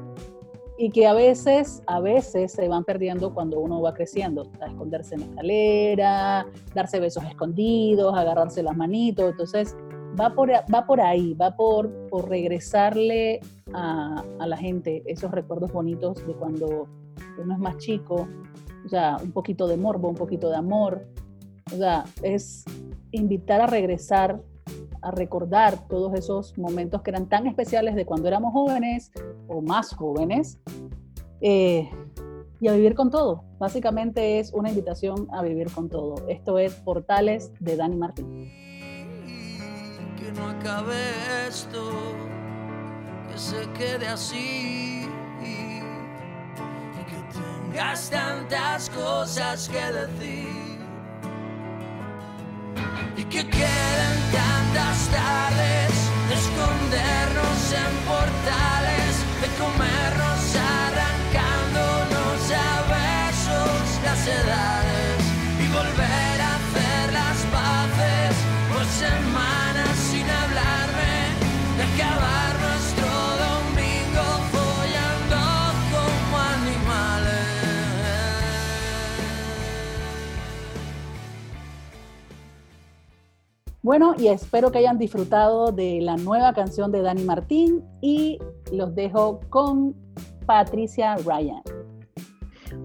y 0.77 0.89
que 0.89 1.07
a 1.07 1.13
veces, 1.13 1.81
a 1.87 2.01
veces 2.01 2.51
se 2.51 2.67
van 2.67 2.83
perdiendo 2.83 3.33
cuando 3.33 3.59
uno 3.59 3.81
va 3.81 3.93
creciendo, 3.93 4.45
sea, 4.57 4.67
esconderse 4.67 5.15
en 5.15 5.21
la 5.21 5.27
escalera, 5.27 6.47
darse 6.73 6.99
besos 6.99 7.23
escondidos, 7.23 8.13
agarrarse 8.15 8.61
las 8.61 8.75
manitos, 8.75 9.31
entonces 9.31 9.75
va 10.19 10.31
por, 10.31 10.49
va 10.51 10.85
por 10.85 10.99
ahí, 10.99 11.33
va 11.33 11.55
por, 11.55 11.89
por 12.09 12.27
regresarle 12.29 13.39
a, 13.73 14.23
a 14.39 14.47
la 14.47 14.57
gente 14.57 15.01
esos 15.05 15.31
recuerdos 15.31 15.71
bonitos 15.71 16.25
de 16.27 16.33
cuando 16.33 16.87
uno 17.37 17.53
es 17.53 17.59
más 17.59 17.77
chico, 17.77 18.27
o 18.85 18.89
sea, 18.89 19.17
un 19.23 19.31
poquito 19.31 19.67
de 19.67 19.77
morbo, 19.77 20.09
un 20.09 20.15
poquito 20.15 20.49
de 20.49 20.57
amor, 20.57 21.07
o 21.73 21.77
sea, 21.77 22.05
es 22.21 22.63
invitar 23.11 23.61
a 23.61 23.67
regresar, 23.67 24.41
a 25.01 25.11
recordar 25.11 25.87
todos 25.87 26.13
esos 26.13 26.57
momentos 26.57 27.01
que 27.01 27.11
eran 27.11 27.27
tan 27.27 27.47
especiales 27.47 27.95
de 27.95 28.05
cuando 28.05 28.27
éramos 28.27 28.53
jóvenes 28.53 29.11
o 29.47 29.61
más 29.61 29.93
jóvenes, 29.93 30.59
eh, 31.41 31.89
y 32.59 32.67
a 32.67 32.73
vivir 32.73 32.95
con 32.95 33.09
todo. 33.09 33.43
Básicamente 33.59 34.39
es 34.39 34.53
una 34.53 34.69
invitación 34.69 35.27
a 35.31 35.41
vivir 35.41 35.69
con 35.71 35.89
todo. 35.89 36.15
Esto 36.27 36.57
es 36.57 36.73
Portales 36.75 37.51
de 37.59 37.75
Dani 37.75 37.97
Martín. 37.97 38.51
que 40.17 40.31
no 40.31 40.47
acabe 40.47 40.95
esto, 41.47 41.91
que 43.31 43.37
se 43.37 43.69
quede 43.77 44.07
así 44.07 45.07
y 45.43 45.81
tantas 48.09 48.89
cosas 48.89 49.69
que 49.69 49.91
decir 49.91 50.64
que 53.29 53.43
queden 53.47 54.15
tantas 54.31 55.09
tardes 55.09 55.91
de 56.29 56.35
escondernos 56.35 57.73
en 57.73 57.91
portales, 58.07 59.13
de 59.41 59.47
comernos 59.57 60.04
Bueno, 83.85 84.15
y 84.17 84.29
espero 84.29 84.71
que 84.71 84.79
hayan 84.79 84.97
disfrutado 84.97 85.71
de 85.71 85.99
la 86.01 86.17
nueva 86.17 86.55
canción 86.55 86.91
de 86.91 87.03
Dani 87.03 87.23
Martín 87.23 87.83
y 88.01 88.39
los 88.71 88.95
dejo 88.95 89.41
con 89.51 89.93
Patricia 90.47 91.17
Ryan. 91.17 91.61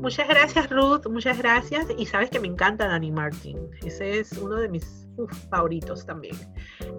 Muchas 0.03 0.29
gracias, 0.29 0.69
Ruth. 0.69 1.07
Muchas 1.11 1.39
gracias. 1.39 1.87
Y 1.97 2.05
sabes 2.05 2.29
que 2.29 2.39
me 2.39 2.49
encanta 2.49 2.87
Danny 2.87 3.11
Martin. 3.11 3.57
Ese 3.83 4.21
es 4.21 4.33
uno 4.33 4.57
de 4.57 4.69
mis 4.69 5.09
favoritos 5.49 6.05
también. 6.05 6.37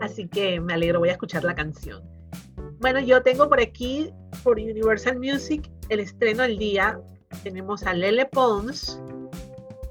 Así 0.02 0.28
que 0.28 0.60
me 0.60 0.74
alegro, 0.74 0.98
voy 0.98 1.10
a 1.10 1.12
escuchar 1.12 1.44
la 1.44 1.54
canción. 1.54 2.02
Bueno, 2.80 3.02
yo 3.02 3.22
tengo 3.22 3.48
por 3.48 3.62
aquí, 3.62 4.12
por 4.44 4.58
Universal 4.58 5.20
Music, 5.20 5.70
el 5.90 6.00
estreno 6.00 6.42
del 6.42 6.58
día. 6.58 7.00
Tenemos 7.44 7.84
a 7.84 7.94
Lele 7.94 8.26
Pons 8.26 9.00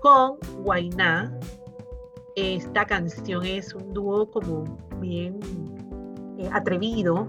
con 0.02 0.36
Guainá. 0.64 1.32
Esta 2.40 2.86
canción 2.86 3.44
es 3.44 3.74
un 3.74 3.92
dúo 3.92 4.30
como 4.30 4.64
bien 4.98 5.38
eh, 6.38 6.48
atrevido. 6.50 7.28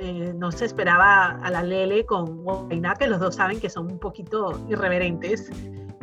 Eh, 0.00 0.34
no 0.36 0.50
se 0.50 0.64
esperaba 0.64 1.38
a 1.40 1.50
la 1.52 1.62
Lele 1.62 2.04
con 2.04 2.42
Guainá, 2.42 2.96
que 2.96 3.06
los 3.06 3.20
dos 3.20 3.36
saben 3.36 3.60
que 3.60 3.70
son 3.70 3.92
un 3.92 4.00
poquito 4.00 4.60
irreverentes. 4.68 5.48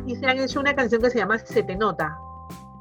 Y 0.06 0.16
se 0.16 0.26
han 0.26 0.38
hecho 0.38 0.60
una 0.60 0.74
canción 0.74 1.02
que 1.02 1.10
se 1.10 1.18
llama 1.18 1.38
Se 1.38 1.62
te 1.62 1.76
nota, 1.76 2.18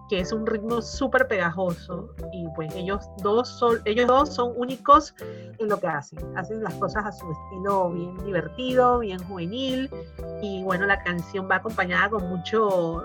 que 0.08 0.22
es 0.22 0.32
un 0.32 0.46
ritmo 0.46 0.82
súper 0.82 1.28
pegajoso. 1.28 2.16
Y 2.32 2.48
pues 2.56 2.74
ellos 2.74 3.06
dos, 3.22 3.50
son, 3.60 3.82
ellos 3.84 4.08
dos 4.08 4.34
son 4.34 4.54
únicos 4.56 5.14
en 5.60 5.68
lo 5.68 5.78
que 5.82 5.88
hacen. 5.88 6.20
Hacen 6.38 6.64
las 6.64 6.76
cosas 6.76 7.06
a 7.06 7.12
su 7.12 7.30
estilo 7.30 7.90
bien 7.90 8.16
divertido, 8.24 9.00
bien 9.00 9.22
juvenil. 9.26 9.90
Y 10.42 10.64
bueno, 10.64 10.86
la 10.86 11.04
canción 11.04 11.50
va 11.52 11.58
acompañada 11.58 12.10
con 12.10 12.30
mucho 12.30 13.04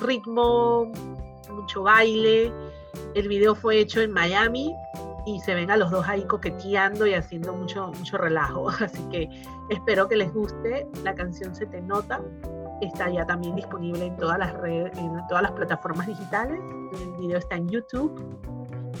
ritmo, 0.00 0.90
mucho 1.52 1.82
baile. 1.82 2.52
El 3.14 3.28
video 3.28 3.54
fue 3.54 3.78
hecho 3.78 4.00
en 4.00 4.12
Miami 4.12 4.74
y 5.24 5.40
se 5.40 5.54
ven 5.54 5.70
a 5.70 5.76
los 5.76 5.90
dos 5.90 6.06
ahí 6.08 6.22
coqueteando 6.24 7.06
y 7.06 7.14
haciendo 7.14 7.52
mucho, 7.52 7.88
mucho 7.88 8.18
relajo. 8.18 8.68
Así 8.80 9.02
que 9.10 9.28
espero 9.70 10.08
que 10.08 10.16
les 10.16 10.32
guste. 10.32 10.86
La 11.04 11.14
canción 11.14 11.54
Se 11.54 11.66
Te 11.66 11.80
Nota 11.80 12.20
está 12.80 13.08
ya 13.08 13.24
también 13.24 13.54
disponible 13.54 14.06
en 14.06 14.16
todas 14.16 14.38
las 14.38 14.52
redes, 14.54 14.96
en 14.98 15.26
todas 15.28 15.42
las 15.42 15.52
plataformas 15.52 16.06
digitales. 16.06 16.60
El 17.00 17.12
video 17.20 17.38
está 17.38 17.56
en 17.56 17.68
YouTube 17.68 18.12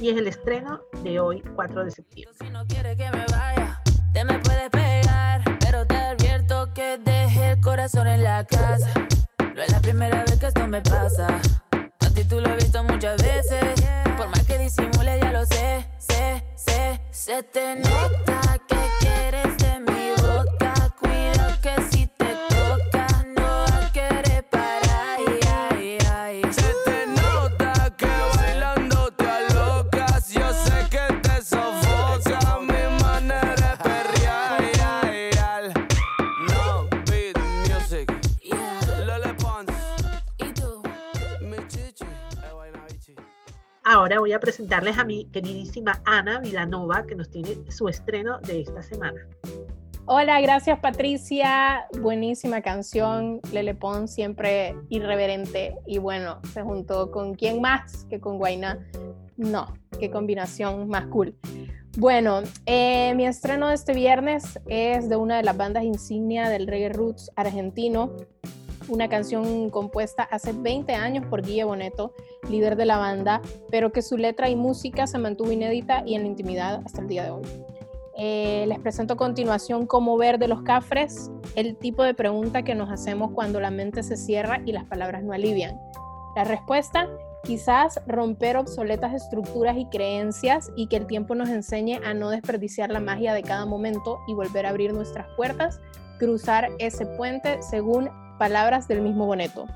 y 0.00 0.10
es 0.10 0.16
el 0.16 0.28
estreno 0.28 0.80
de 1.02 1.20
hoy, 1.20 1.42
4 1.54 1.84
de 1.84 1.90
septiembre. 1.90 2.36
Si 2.40 2.50
no 2.50 2.64
quieres 2.66 2.96
que 2.96 3.10
me 3.10 3.24
vaya, 3.30 3.82
te 4.12 4.24
me 4.24 4.38
puedes 4.38 4.70
pegar. 4.70 5.42
Pero 5.60 5.86
te 5.86 5.96
advierto 5.96 6.72
que 6.74 6.98
deje 6.98 7.52
el 7.52 7.60
corazón 7.60 8.06
en 8.06 8.22
la 8.22 8.44
casa. 8.44 8.92
No 9.54 9.62
es 9.62 9.70
la 9.70 9.80
primera 9.80 10.20
vez 10.24 10.38
que 10.38 10.46
esto 10.46 10.66
me 10.66 10.80
pasa. 10.80 11.40
Tú 12.32 12.40
lo 12.40 12.48
he 12.48 12.56
visto 12.56 12.82
muchas 12.84 13.22
veces. 13.22 13.74
Por 14.16 14.26
más 14.28 14.42
que 14.44 14.56
disimule, 14.56 15.20
ya 15.20 15.32
lo 15.32 15.44
sé, 15.44 15.86
sé, 15.98 16.42
sé. 16.56 16.98
Se 17.10 17.42
te 17.42 17.76
nota 17.76 18.58
ahora 44.12 44.20
voy 44.20 44.32
a 44.32 44.40
presentarles 44.40 44.98
a 44.98 45.04
mi 45.04 45.24
queridísima 45.26 46.02
Ana 46.04 46.38
Vilanova, 46.38 47.06
que 47.06 47.14
nos 47.14 47.30
tiene 47.30 47.56
su 47.70 47.88
estreno 47.88 48.38
de 48.40 48.60
esta 48.60 48.82
semana. 48.82 49.26
Hola, 50.04 50.40
gracias 50.42 50.78
Patricia. 50.80 51.86
Buenísima 51.98 52.60
canción. 52.60 53.40
Lele 53.52 53.74
Pons 53.74 54.12
siempre 54.12 54.76
irreverente. 54.90 55.76
Y 55.86 55.98
bueno, 55.98 56.40
se 56.52 56.62
juntó 56.62 57.10
con 57.10 57.34
quién 57.34 57.62
más 57.62 58.04
que 58.10 58.20
con 58.20 58.36
Guaina. 58.36 58.86
No, 59.38 59.72
qué 59.98 60.10
combinación 60.10 60.88
más 60.88 61.06
cool. 61.06 61.34
Bueno, 61.96 62.42
eh, 62.66 63.14
mi 63.14 63.26
estreno 63.26 63.68
de 63.68 63.74
este 63.74 63.94
viernes 63.94 64.58
es 64.66 65.08
de 65.08 65.16
una 65.16 65.38
de 65.38 65.42
las 65.42 65.56
bandas 65.56 65.84
insignia 65.84 66.50
del 66.50 66.66
reggae 66.66 66.90
roots 66.90 67.30
argentino, 67.36 68.14
una 68.92 69.08
canción 69.08 69.70
compuesta 69.70 70.22
hace 70.22 70.52
20 70.52 70.94
años 70.94 71.26
por 71.26 71.42
Guille 71.42 71.64
Boneto, 71.64 72.12
líder 72.48 72.76
de 72.76 72.84
la 72.84 72.98
banda, 72.98 73.40
pero 73.70 73.90
que 73.90 74.02
su 74.02 74.16
letra 74.16 74.48
y 74.48 74.56
música 74.56 75.06
se 75.06 75.18
mantuvo 75.18 75.50
inédita 75.50 76.02
y 76.06 76.14
en 76.14 76.22
la 76.22 76.28
intimidad 76.28 76.82
hasta 76.84 77.00
el 77.00 77.08
día 77.08 77.24
de 77.24 77.30
hoy. 77.30 77.42
Eh, 78.18 78.66
les 78.68 78.78
presento 78.78 79.14
a 79.14 79.16
continuación 79.16 79.86
cómo 79.86 80.18
ver 80.18 80.38
de 80.38 80.46
los 80.46 80.62
cafres, 80.62 81.30
el 81.56 81.76
tipo 81.76 82.02
de 82.02 82.14
pregunta 82.14 82.62
que 82.62 82.74
nos 82.74 82.90
hacemos 82.90 83.30
cuando 83.32 83.58
la 83.58 83.70
mente 83.70 84.02
se 84.02 84.16
cierra 84.16 84.60
y 84.66 84.72
las 84.72 84.84
palabras 84.84 85.24
no 85.24 85.32
alivian. 85.32 85.80
La 86.36 86.44
respuesta, 86.44 87.08
quizás 87.42 88.00
romper 88.06 88.58
obsoletas 88.58 89.14
estructuras 89.14 89.76
y 89.78 89.86
creencias 89.86 90.70
y 90.76 90.88
que 90.88 90.96
el 90.96 91.06
tiempo 91.06 91.34
nos 91.34 91.48
enseñe 91.48 92.00
a 92.04 92.12
no 92.12 92.30
desperdiciar 92.30 92.90
la 92.90 93.00
magia 93.00 93.32
de 93.32 93.42
cada 93.42 93.64
momento 93.64 94.18
y 94.28 94.34
volver 94.34 94.66
a 94.66 94.70
abrir 94.70 94.92
nuestras 94.92 95.26
puertas, 95.36 95.80
cruzar 96.18 96.68
ese 96.78 97.06
puente 97.06 97.62
según 97.62 98.10
palabras 98.42 98.88
del 98.88 99.02
mismo 99.02 99.24
Boneto. 99.24 99.66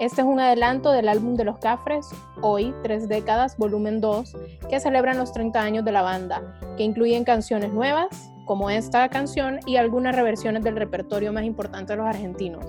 Este 0.00 0.22
es 0.22 0.26
un 0.26 0.40
adelanto 0.40 0.90
del 0.90 1.08
álbum 1.08 1.36
de 1.36 1.44
los 1.44 1.58
Cafres, 1.58 2.08
Hoy, 2.40 2.74
Tres 2.82 3.08
Décadas, 3.08 3.56
volumen 3.56 4.00
2, 4.00 4.36
que 4.68 4.80
celebran 4.80 5.16
los 5.16 5.32
30 5.32 5.62
años 5.62 5.84
de 5.84 5.92
la 5.92 6.02
banda, 6.02 6.42
que 6.76 6.82
incluyen 6.82 7.22
canciones 7.22 7.72
nuevas, 7.72 8.32
como 8.46 8.68
esta 8.68 9.08
canción, 9.10 9.60
y 9.64 9.76
algunas 9.76 10.16
reversiones 10.16 10.64
del 10.64 10.74
repertorio 10.74 11.32
más 11.32 11.44
importante 11.44 11.92
de 11.92 11.98
los 11.98 12.06
argentinos. 12.08 12.66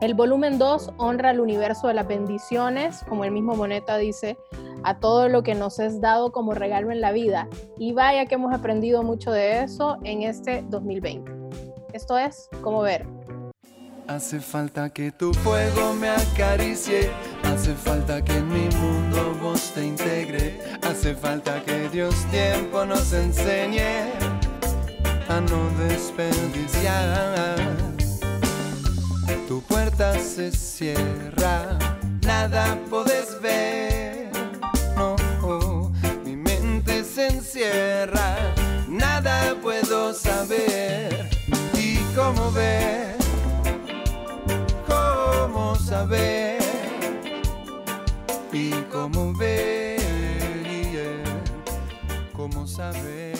El 0.00 0.14
volumen 0.14 0.58
2 0.58 0.94
honra 0.96 1.30
el 1.30 1.38
universo 1.38 1.86
de 1.86 1.94
las 1.94 2.08
bendiciones, 2.08 3.04
como 3.08 3.22
el 3.22 3.30
mismo 3.30 3.54
Moneta 3.54 3.98
dice, 3.98 4.36
a 4.82 4.98
todo 4.98 5.28
lo 5.28 5.44
que 5.44 5.54
nos 5.54 5.78
es 5.78 6.00
dado 6.00 6.32
como 6.32 6.54
regalo 6.54 6.90
en 6.90 7.00
la 7.00 7.12
vida. 7.12 7.46
Y 7.78 7.92
vaya 7.92 8.26
que 8.26 8.34
hemos 8.34 8.52
aprendido 8.52 9.04
mucho 9.04 9.30
de 9.30 9.62
eso 9.62 9.98
en 10.02 10.22
este 10.22 10.64
2020. 10.68 11.30
Esto 11.92 12.18
es 12.18 12.48
como 12.62 12.80
ver. 12.82 13.06
Hace 14.10 14.40
falta 14.40 14.90
que 14.90 15.12
tu 15.12 15.32
fuego 15.32 15.94
me 15.94 16.08
acaricie. 16.08 17.08
Hace 17.44 17.76
falta 17.76 18.20
que 18.20 18.38
en 18.38 18.48
mi 18.48 18.68
mundo 18.74 19.38
vos 19.40 19.70
te 19.72 19.86
integre. 19.86 20.60
Hace 20.82 21.14
falta 21.14 21.62
que 21.62 21.88
Dios 21.90 22.16
tiempo 22.32 22.84
nos 22.84 23.12
enseñe 23.12 24.10
a 25.28 25.40
no 25.40 25.70
desperdiciar. 25.88 27.56
Tu 29.46 29.62
puerta 29.62 30.18
se 30.18 30.50
cierra, 30.50 31.78
nada 32.22 32.76
podés 32.90 33.40
ver. 33.40 34.28
No, 34.96 35.92
mi 36.24 36.34
mente 36.34 37.04
se 37.04 37.28
encierra, 37.28 38.36
nada 38.88 39.54
puedo 39.62 40.12
saber. 40.12 41.30
Y 41.78 41.98
cómo 42.16 42.50
ver 42.50 43.09
saber 46.00 46.58
y 48.54 48.70
cómo 48.90 49.34
ver, 49.34 50.00
yeah, 50.92 51.42
cómo 52.34 52.66
saber. 52.66 53.36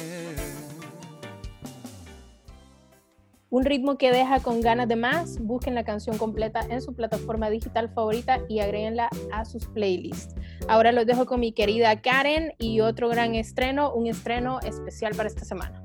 Un 3.48 3.64
ritmo 3.64 3.96
que 3.96 4.12
deja 4.12 4.40
con 4.40 4.60
ganas 4.60 4.88
de 4.88 4.96
más. 4.96 5.38
Busquen 5.40 5.74
la 5.74 5.84
canción 5.84 6.18
completa 6.18 6.60
en 6.68 6.82
su 6.82 6.94
plataforma 6.94 7.48
digital 7.48 7.88
favorita 7.88 8.40
y 8.46 8.60
agréguenla 8.60 9.08
a 9.32 9.46
sus 9.46 9.66
playlists. 9.66 10.34
Ahora 10.68 10.92
los 10.92 11.06
dejo 11.06 11.24
con 11.24 11.40
mi 11.40 11.52
querida 11.52 12.02
Karen 12.02 12.52
y 12.58 12.80
otro 12.80 13.08
gran 13.08 13.34
estreno, 13.36 13.94
un 13.94 14.06
estreno 14.06 14.60
especial 14.60 15.14
para 15.14 15.30
esta 15.30 15.46
semana. 15.46 15.82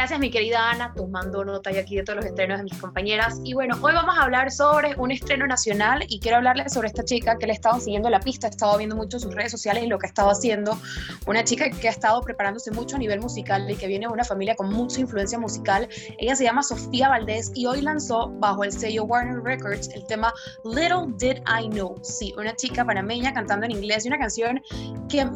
Gracias, 0.00 0.18
mi 0.18 0.30
querida 0.30 0.70
Ana, 0.70 0.94
tomando 0.96 1.44
nota 1.44 1.70
ya 1.70 1.82
aquí 1.82 1.94
de 1.94 2.02
todos 2.02 2.16
los 2.16 2.24
estrenos 2.24 2.56
de 2.56 2.64
mis 2.64 2.78
compañeras. 2.78 3.38
Y 3.44 3.52
bueno, 3.52 3.76
hoy 3.82 3.92
vamos 3.92 4.16
a 4.16 4.22
hablar 4.22 4.50
sobre 4.50 4.94
un 4.96 5.10
estreno 5.10 5.46
nacional 5.46 6.06
y 6.08 6.20
quiero 6.20 6.38
hablarles 6.38 6.72
sobre 6.72 6.88
esta 6.88 7.04
chica 7.04 7.36
que 7.36 7.44
le 7.44 7.52
he 7.52 7.54
estado 7.54 7.78
siguiendo 7.78 8.08
la 8.08 8.18
pista, 8.18 8.46
he 8.46 8.50
estado 8.50 8.78
viendo 8.78 8.96
mucho 8.96 9.18
sus 9.18 9.34
redes 9.34 9.52
sociales 9.52 9.84
y 9.84 9.88
lo 9.88 9.98
que 9.98 10.06
ha 10.06 10.08
estado 10.08 10.30
haciendo. 10.30 10.78
Una 11.26 11.44
chica 11.44 11.68
que 11.68 11.86
ha 11.86 11.90
estado 11.90 12.22
preparándose 12.22 12.70
mucho 12.70 12.96
a 12.96 12.98
nivel 12.98 13.20
musical 13.20 13.70
y 13.70 13.76
que 13.76 13.88
viene 13.88 14.06
de 14.06 14.12
una 14.14 14.24
familia 14.24 14.56
con 14.56 14.72
mucha 14.72 15.00
influencia 15.00 15.38
musical. 15.38 15.86
Ella 16.16 16.34
se 16.34 16.44
llama 16.44 16.62
Sofía 16.62 17.10
Valdés 17.10 17.52
y 17.54 17.66
hoy 17.66 17.82
lanzó 17.82 18.30
bajo 18.38 18.64
el 18.64 18.72
sello 18.72 19.04
Warner 19.04 19.42
Records 19.42 19.90
el 19.90 20.06
tema 20.06 20.32
Little 20.64 21.12
Did 21.18 21.42
I 21.46 21.68
Know. 21.68 21.98
Sí, 22.00 22.32
una 22.38 22.56
chica 22.56 22.86
panameña 22.86 23.34
cantando 23.34 23.66
en 23.66 23.72
inglés 23.72 24.06
y 24.06 24.08
una 24.08 24.18
canción 24.18 24.62
que 25.10 25.28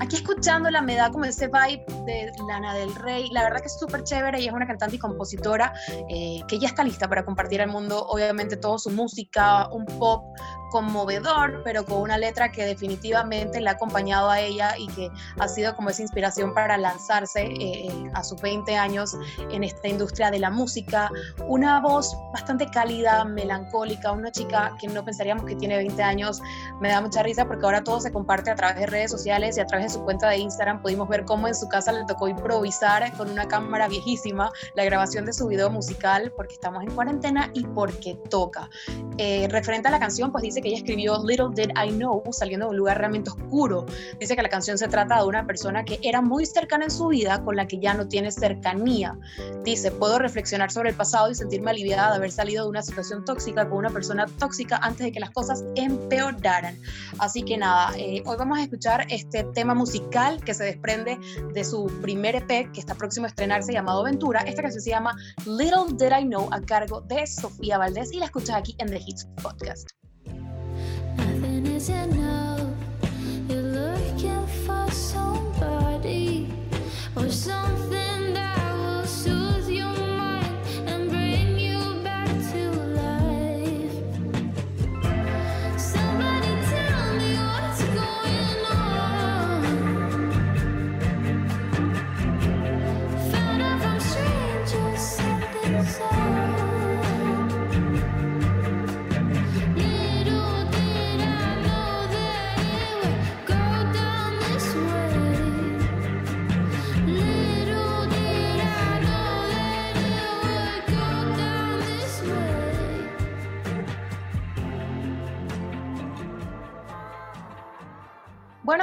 aquí 0.00 0.16
escuchándola 0.16 0.82
me 0.82 0.94
da 0.94 1.10
como 1.10 1.24
ese 1.24 1.48
vibe 1.48 1.84
de 2.04 2.32
Lana 2.46 2.74
del 2.74 2.94
Rey. 2.94 3.28
La 3.30 3.42
verdad 3.42 3.60
que 3.60 3.66
es 3.66 3.78
súper 3.78 4.02
chévere. 4.04 4.38
Ella 4.38 4.48
es 4.48 4.54
una 4.54 4.66
cantante 4.66 4.96
y 4.96 4.98
compositora 4.98 5.72
eh, 6.08 6.40
que 6.48 6.58
ya 6.58 6.68
está 6.68 6.84
lista 6.84 7.08
para 7.08 7.24
compartir 7.24 7.60
al 7.62 7.68
mundo, 7.68 8.06
obviamente, 8.06 8.56
toda 8.56 8.78
su 8.78 8.90
música, 8.90 9.68
un 9.68 9.86
pop 9.98 10.24
conmovedor, 10.70 11.62
pero 11.64 11.84
con 11.84 12.02
una 12.02 12.18
letra 12.18 12.50
que 12.50 12.64
definitivamente 12.64 13.60
le 13.60 13.68
ha 13.68 13.72
acompañado 13.72 14.28
a 14.30 14.40
ella 14.40 14.76
y 14.76 14.88
que 14.88 15.10
ha 15.38 15.48
sido 15.48 15.74
como 15.74 15.90
esa 15.90 16.02
inspiración 16.02 16.52
para 16.54 16.76
lanzarse 16.76 17.44
eh, 17.44 18.10
a 18.14 18.24
sus 18.24 18.40
20 18.42 18.76
años 18.76 19.16
en 19.50 19.64
esta 19.64 19.88
industria 19.88 20.30
de 20.30 20.38
la 20.38 20.50
música. 20.50 21.10
Una 21.46 21.80
voz 21.80 22.16
bastante 22.32 22.66
cálida, 22.68 23.24
melancólica, 23.24 24.12
una 24.12 24.30
chica 24.30 24.76
que 24.80 24.88
no 24.88 25.04
pensaríamos 25.04 25.44
que 25.46 25.54
tiene 25.56 25.76
20 25.76 26.02
años. 26.02 26.40
Me 26.80 26.88
da 26.88 27.00
mucha 27.00 27.22
risa 27.22 27.46
porque 27.46 27.64
ahora 27.64 27.84
todo 27.84 28.00
se 28.00 28.12
comparte 28.12 28.50
a 28.50 28.54
través 28.54 28.80
de 28.80 28.86
redes 28.86 29.10
sociales 29.10 29.56
y 29.56 29.60
a 29.60 29.66
través 29.66 29.85
de 29.86 29.90
su 29.90 30.02
cuenta 30.02 30.28
de 30.28 30.38
Instagram 30.38 30.82
pudimos 30.82 31.08
ver 31.08 31.24
cómo 31.24 31.46
en 31.46 31.54
su 31.54 31.68
casa 31.68 31.92
le 31.92 32.04
tocó 32.06 32.26
improvisar 32.26 33.12
con 33.16 33.30
una 33.30 33.46
cámara 33.46 33.86
viejísima 33.86 34.50
la 34.74 34.84
grabación 34.84 35.24
de 35.24 35.32
su 35.32 35.46
video 35.46 35.70
musical 35.70 36.32
porque 36.34 36.54
estamos 36.54 36.82
en 36.82 36.90
cuarentena 36.90 37.50
y 37.54 37.64
porque 37.64 38.18
toca. 38.28 38.68
Eh, 39.18 39.46
referente 39.50 39.88
a 39.88 39.90
la 39.92 40.00
canción, 40.00 40.32
pues 40.32 40.42
dice 40.42 40.60
que 40.60 40.68
ella 40.68 40.78
escribió 40.78 41.22
Little 41.24 41.50
Did 41.54 41.70
I 41.76 41.92
Know 41.92 42.22
saliendo 42.32 42.66
de 42.66 42.70
un 42.70 42.76
lugar 42.78 42.98
realmente 42.98 43.30
oscuro. 43.30 43.86
Dice 44.18 44.34
que 44.34 44.42
la 44.42 44.48
canción 44.48 44.76
se 44.76 44.88
trata 44.88 45.20
de 45.20 45.24
una 45.24 45.46
persona 45.46 45.84
que 45.84 46.00
era 46.02 46.20
muy 46.20 46.46
cercana 46.46 46.84
en 46.84 46.90
su 46.90 47.08
vida 47.08 47.42
con 47.44 47.54
la 47.54 47.68
que 47.68 47.78
ya 47.78 47.94
no 47.94 48.08
tiene 48.08 48.32
cercanía. 48.32 49.16
Dice, 49.64 49.92
puedo 49.92 50.18
reflexionar 50.18 50.72
sobre 50.72 50.90
el 50.90 50.96
pasado 50.96 51.30
y 51.30 51.34
sentirme 51.36 51.70
aliviada 51.70 52.10
de 52.10 52.16
haber 52.16 52.32
salido 52.32 52.64
de 52.64 52.70
una 52.70 52.82
situación 52.82 53.24
tóxica 53.24 53.68
con 53.68 53.78
una 53.78 53.90
persona 53.90 54.26
tóxica 54.38 54.78
antes 54.82 55.06
de 55.06 55.12
que 55.12 55.20
las 55.20 55.30
cosas 55.30 55.64
empeoraran. 55.76 56.76
Así 57.18 57.42
que 57.42 57.56
nada, 57.56 57.92
eh, 57.96 58.22
hoy 58.26 58.36
vamos 58.36 58.58
a 58.58 58.62
escuchar 58.62 59.06
este 59.10 59.44
tema 59.54 59.74
musical 59.76 60.42
que 60.42 60.54
se 60.54 60.64
desprende 60.64 61.18
de 61.52 61.64
su 61.64 61.86
primer 62.02 62.34
EP 62.36 62.72
que 62.72 62.80
está 62.80 62.94
próximo 62.94 63.26
a 63.26 63.28
estrenarse 63.28 63.72
llamado 63.72 64.02
Ventura. 64.02 64.40
Esta 64.40 64.62
canción 64.62 64.82
se 64.82 64.90
llama 64.90 65.14
Little 65.44 65.94
Did 65.96 66.18
I 66.18 66.24
Know 66.24 66.48
a 66.50 66.60
cargo 66.60 67.02
de 67.02 67.26
Sofía 67.26 67.78
Valdés 67.78 68.12
y 68.12 68.18
la 68.18 68.26
escuchas 68.26 68.56
aquí 68.56 68.74
en 68.78 68.88
The 68.88 69.00
Hits 69.06 69.28
Podcast. 69.42 69.90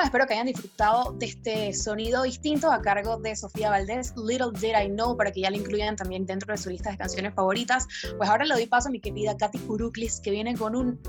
Espero 0.03 0.27
que 0.27 0.33
hayan 0.33 0.47
disfrutado 0.47 1.13
de 1.13 1.25
este 1.27 1.73
sonido 1.73 2.23
distinto 2.23 2.69
a 2.69 2.81
cargo 2.81 3.17
de 3.17 3.35
Sofía 3.37 3.69
Valdés, 3.69 4.13
Little 4.17 4.51
Did 4.53 4.75
I 4.77 4.89
Know, 4.89 5.15
para 5.15 5.31
que 5.31 5.41
ya 5.41 5.49
lo 5.49 5.55
incluyan 5.55 5.95
también 5.95 6.25
dentro 6.25 6.53
de 6.53 6.57
su 6.57 6.69
lista 6.69 6.91
de 6.91 6.97
canciones 6.97 7.33
favoritas. 7.33 7.87
Pues 8.17 8.29
ahora 8.29 8.43
le 8.43 8.53
doy 8.53 8.65
paso 8.65 8.89
a 8.89 8.91
mi 8.91 8.99
querida 8.99 9.37
Katy 9.37 9.59
Kuruklis, 9.59 10.19
que 10.19 10.31
viene 10.31 10.57
con 10.57 10.75
un 10.75 10.99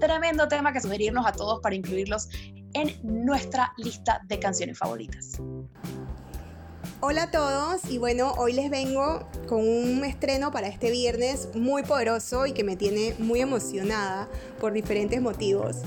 tremendo 0.00 0.48
tema 0.48 0.72
que 0.72 0.80
sugerirnos 0.80 1.26
a 1.26 1.32
todos 1.32 1.60
para 1.60 1.74
incluirlos 1.74 2.28
en 2.72 2.96
nuestra 3.02 3.74
lista 3.76 4.22
de 4.26 4.38
canciones 4.38 4.78
favoritas. 4.78 5.38
Hola 7.00 7.24
a 7.24 7.30
todos 7.30 7.90
y 7.90 7.98
bueno, 7.98 8.32
hoy 8.38 8.54
les 8.54 8.70
vengo 8.70 9.28
con 9.46 9.60
un 9.60 10.04
estreno 10.04 10.50
para 10.52 10.68
este 10.68 10.90
viernes 10.90 11.48
muy 11.54 11.82
poderoso 11.82 12.46
y 12.46 12.52
que 12.52 12.64
me 12.64 12.76
tiene 12.76 13.14
muy 13.18 13.40
emocionada 13.40 14.28
por 14.58 14.72
diferentes 14.72 15.20
motivos. 15.20 15.82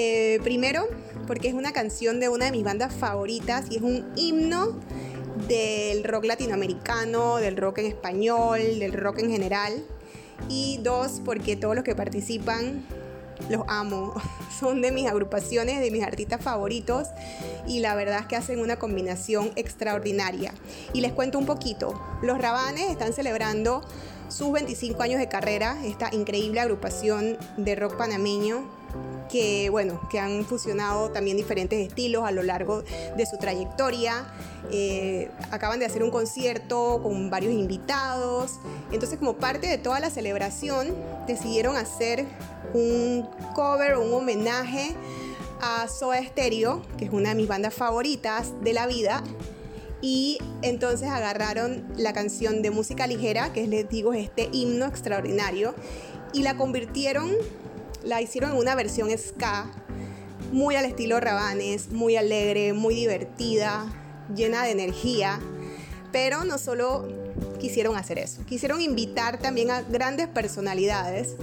Eh, 0.00 0.38
primero, 0.44 0.86
porque 1.26 1.48
es 1.48 1.54
una 1.54 1.72
canción 1.72 2.20
de 2.20 2.28
una 2.28 2.44
de 2.44 2.52
mis 2.52 2.62
bandas 2.62 2.94
favoritas 2.94 3.66
y 3.68 3.76
es 3.78 3.82
un 3.82 4.08
himno 4.14 4.78
del 5.48 6.04
rock 6.04 6.24
latinoamericano, 6.24 7.38
del 7.38 7.56
rock 7.56 7.78
en 7.78 7.86
español, 7.86 8.60
del 8.78 8.92
rock 8.92 9.18
en 9.18 9.30
general. 9.30 9.84
Y 10.48 10.78
dos, 10.84 11.20
porque 11.24 11.56
todos 11.56 11.74
los 11.74 11.82
que 11.82 11.96
participan 11.96 12.86
los 13.50 13.64
amo. 13.66 14.14
Son 14.60 14.80
de 14.82 14.92
mis 14.92 15.08
agrupaciones, 15.08 15.80
de 15.80 15.90
mis 15.90 16.04
artistas 16.04 16.40
favoritos 16.40 17.08
y 17.66 17.80
la 17.80 17.96
verdad 17.96 18.20
es 18.20 18.26
que 18.26 18.36
hacen 18.36 18.60
una 18.60 18.78
combinación 18.78 19.50
extraordinaria. 19.56 20.54
Y 20.92 21.00
les 21.00 21.12
cuento 21.12 21.40
un 21.40 21.46
poquito. 21.46 22.00
Los 22.22 22.38
Rabanes 22.38 22.88
están 22.88 23.12
celebrando 23.12 23.82
sus 24.28 24.52
25 24.52 25.02
años 25.02 25.18
de 25.18 25.28
carrera, 25.28 25.76
esta 25.84 26.14
increíble 26.14 26.60
agrupación 26.60 27.36
de 27.56 27.74
rock 27.74 27.96
panameño 27.96 28.77
que 29.30 29.68
bueno, 29.70 30.00
que 30.10 30.18
han 30.18 30.44
fusionado 30.44 31.10
también 31.10 31.36
diferentes 31.36 31.86
estilos 31.86 32.24
a 32.24 32.30
lo 32.30 32.42
largo 32.42 32.82
de 33.16 33.26
su 33.26 33.36
trayectoria. 33.38 34.26
Eh, 34.70 35.30
acaban 35.50 35.78
de 35.78 35.86
hacer 35.86 36.02
un 36.02 36.10
concierto 36.10 37.00
con 37.02 37.30
varios 37.30 37.52
invitados. 37.52 38.58
Entonces, 38.90 39.18
como 39.18 39.34
parte 39.36 39.66
de 39.66 39.78
toda 39.78 40.00
la 40.00 40.10
celebración, 40.10 40.94
decidieron 41.26 41.76
hacer 41.76 42.26
un 42.74 43.28
cover 43.54 43.96
un 43.96 44.12
homenaje 44.12 44.94
a 45.60 45.88
Soda 45.88 46.22
Stereo, 46.24 46.82
que 46.96 47.06
es 47.06 47.12
una 47.12 47.30
de 47.30 47.34
mis 47.34 47.48
bandas 47.48 47.74
favoritas 47.74 48.52
de 48.62 48.72
la 48.72 48.86
vida. 48.86 49.22
Y 50.00 50.38
entonces 50.62 51.08
agarraron 51.08 51.84
la 51.96 52.12
canción 52.12 52.62
de 52.62 52.70
música 52.70 53.06
ligera, 53.06 53.52
que 53.52 53.64
es, 53.64 53.68
les 53.68 53.88
digo, 53.88 54.14
este 54.14 54.48
himno 54.52 54.86
extraordinario, 54.86 55.74
y 56.32 56.42
la 56.42 56.56
convirtieron 56.56 57.32
la 58.02 58.20
hicieron 58.20 58.52
en 58.52 58.56
una 58.58 58.74
versión 58.74 59.10
ska, 59.16 59.70
muy 60.52 60.76
al 60.76 60.84
estilo 60.84 61.20
Rabanes, 61.20 61.90
muy 61.90 62.16
alegre, 62.16 62.72
muy 62.72 62.94
divertida, 62.94 63.86
llena 64.34 64.64
de 64.64 64.70
energía. 64.70 65.40
Pero 66.12 66.44
no 66.44 66.58
solo 66.58 67.06
quisieron 67.60 67.96
hacer 67.96 68.18
eso, 68.18 68.44
quisieron 68.46 68.80
invitar 68.80 69.38
también 69.38 69.70
a 69.70 69.82
grandes 69.82 70.28
personalidades. 70.28 71.36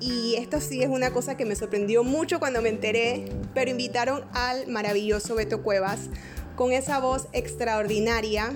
Y 0.00 0.34
esto 0.36 0.60
sí 0.60 0.82
es 0.82 0.88
una 0.88 1.12
cosa 1.12 1.36
que 1.36 1.44
me 1.44 1.56
sorprendió 1.56 2.04
mucho 2.04 2.38
cuando 2.38 2.60
me 2.60 2.68
enteré, 2.68 3.32
pero 3.54 3.70
invitaron 3.70 4.24
al 4.32 4.66
maravilloso 4.66 5.34
Beto 5.34 5.62
Cuevas 5.62 6.00
con 6.56 6.72
esa 6.72 7.00
voz 7.00 7.26
extraordinaria 7.32 8.52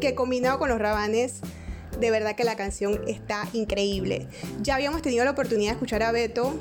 que 0.00 0.14
combinado 0.14 0.58
con 0.58 0.68
los 0.68 0.78
rabanes 0.78 1.40
de 2.00 2.10
verdad 2.10 2.34
que 2.34 2.44
la 2.44 2.56
canción 2.56 3.00
está 3.06 3.48
increíble. 3.52 4.26
Ya 4.62 4.74
habíamos 4.74 5.02
tenido 5.02 5.24
la 5.24 5.32
oportunidad 5.32 5.70
de 5.70 5.74
escuchar 5.74 6.02
a 6.02 6.12
Beto 6.12 6.54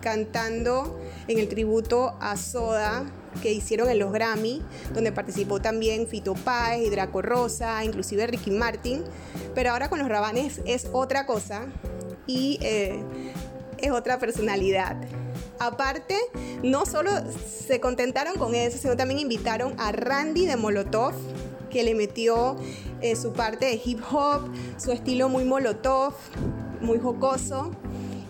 cantando 0.00 1.00
en 1.28 1.38
el 1.38 1.48
tributo 1.48 2.16
a 2.20 2.36
Soda 2.36 3.04
que 3.40 3.52
hicieron 3.52 3.88
en 3.88 3.98
los 3.98 4.12
Grammy, 4.12 4.62
donde 4.92 5.12
participó 5.12 5.60
también 5.60 6.06
Fito 6.06 6.34
Páez 6.34 6.86
y 6.86 6.90
Draco 6.90 7.22
Rosa, 7.22 7.82
inclusive 7.84 8.26
Ricky 8.26 8.50
Martin, 8.50 9.04
pero 9.54 9.70
ahora 9.70 9.88
con 9.88 10.00
los 10.00 10.08
Rabanes 10.08 10.60
es 10.66 10.88
otra 10.92 11.24
cosa 11.24 11.66
y 12.26 12.58
eh, 12.60 13.02
es 13.78 13.90
otra 13.90 14.18
personalidad. 14.18 14.96
Aparte, 15.58 16.16
no 16.62 16.84
solo 16.84 17.10
se 17.32 17.80
contentaron 17.80 18.34
con 18.34 18.54
eso, 18.54 18.76
sino 18.78 18.96
también 18.96 19.20
invitaron 19.20 19.74
a 19.78 19.92
Randy 19.92 20.44
de 20.46 20.56
Molotov, 20.56 21.14
que 21.72 21.82
le 21.82 21.94
metió 21.94 22.56
eh, 23.00 23.16
su 23.16 23.32
parte 23.32 23.66
de 23.66 23.80
hip 23.84 24.00
hop, 24.12 24.42
su 24.76 24.92
estilo 24.92 25.28
muy 25.28 25.44
molotov, 25.44 26.14
muy 26.80 26.98
jocoso. 26.98 27.72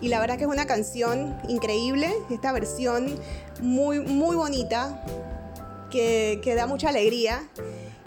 Y 0.01 0.07
la 0.07 0.19
verdad 0.19 0.37
que 0.37 0.43
es 0.43 0.49
una 0.49 0.65
canción 0.65 1.37
increíble, 1.47 2.13
esta 2.29 2.51
versión 2.51 3.15
muy, 3.61 3.99
muy 3.99 4.35
bonita, 4.35 5.03
que, 5.91 6.39
que 6.43 6.55
da 6.55 6.65
mucha 6.65 6.89
alegría 6.89 7.47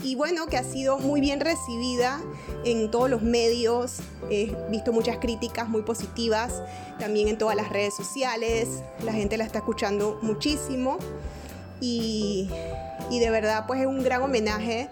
y 0.03 0.15
bueno, 0.15 0.47
que 0.47 0.57
ha 0.57 0.65
sido 0.65 0.99
muy 0.99 1.21
bien 1.21 1.41
recibida 1.41 2.21
en 2.65 2.91
todos 2.91 3.09
los 3.09 3.23
medios. 3.23 3.97
He 4.31 4.55
visto 4.71 4.93
muchas 4.93 5.19
críticas 5.19 5.69
muy 5.69 5.83
positivas, 5.83 6.63
también 6.99 7.29
en 7.29 7.39
todas 7.39 7.57
las 7.57 7.71
redes 7.71 7.95
sociales. 7.95 8.69
La 9.05 9.13
gente 9.13 9.37
la 9.37 9.45
está 9.45 9.59
escuchando 9.59 10.19
muchísimo 10.23 10.99
y, 11.81 12.51
y 13.11 13.21
de 13.21 13.31
verdad 13.31 13.65
pues 13.67 13.81
es 13.81 13.87
un 13.87 14.03
gran 14.03 14.23
homenaje 14.23 14.91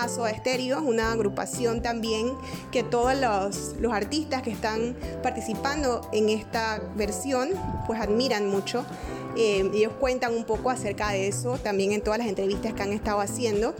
a 0.00 0.08
Soda 0.08 0.34
Stereo, 0.34 0.82
una 0.82 1.12
agrupación 1.12 1.82
también 1.82 2.32
que 2.72 2.82
todos 2.82 3.14
los, 3.14 3.92
artistas 3.92 4.42
que 4.42 4.50
están 4.50 4.96
participando 5.22 6.08
en 6.12 6.28
esta 6.28 6.80
versión 6.96 7.50
pues 7.86 8.00
admiran 8.00 8.48
mucho. 8.48 8.84
Eh, 9.36 9.70
ellos 9.74 9.92
cuentan 9.98 10.34
un 10.34 10.44
poco 10.44 10.70
acerca 10.70 11.10
de 11.10 11.28
eso 11.28 11.58
también 11.58 11.92
en 11.92 12.02
todas 12.02 12.18
las 12.18 12.28
entrevistas 12.28 12.72
que 12.72 12.82
han 12.82 12.92
estado 12.92 13.20
haciendo. 13.20 13.74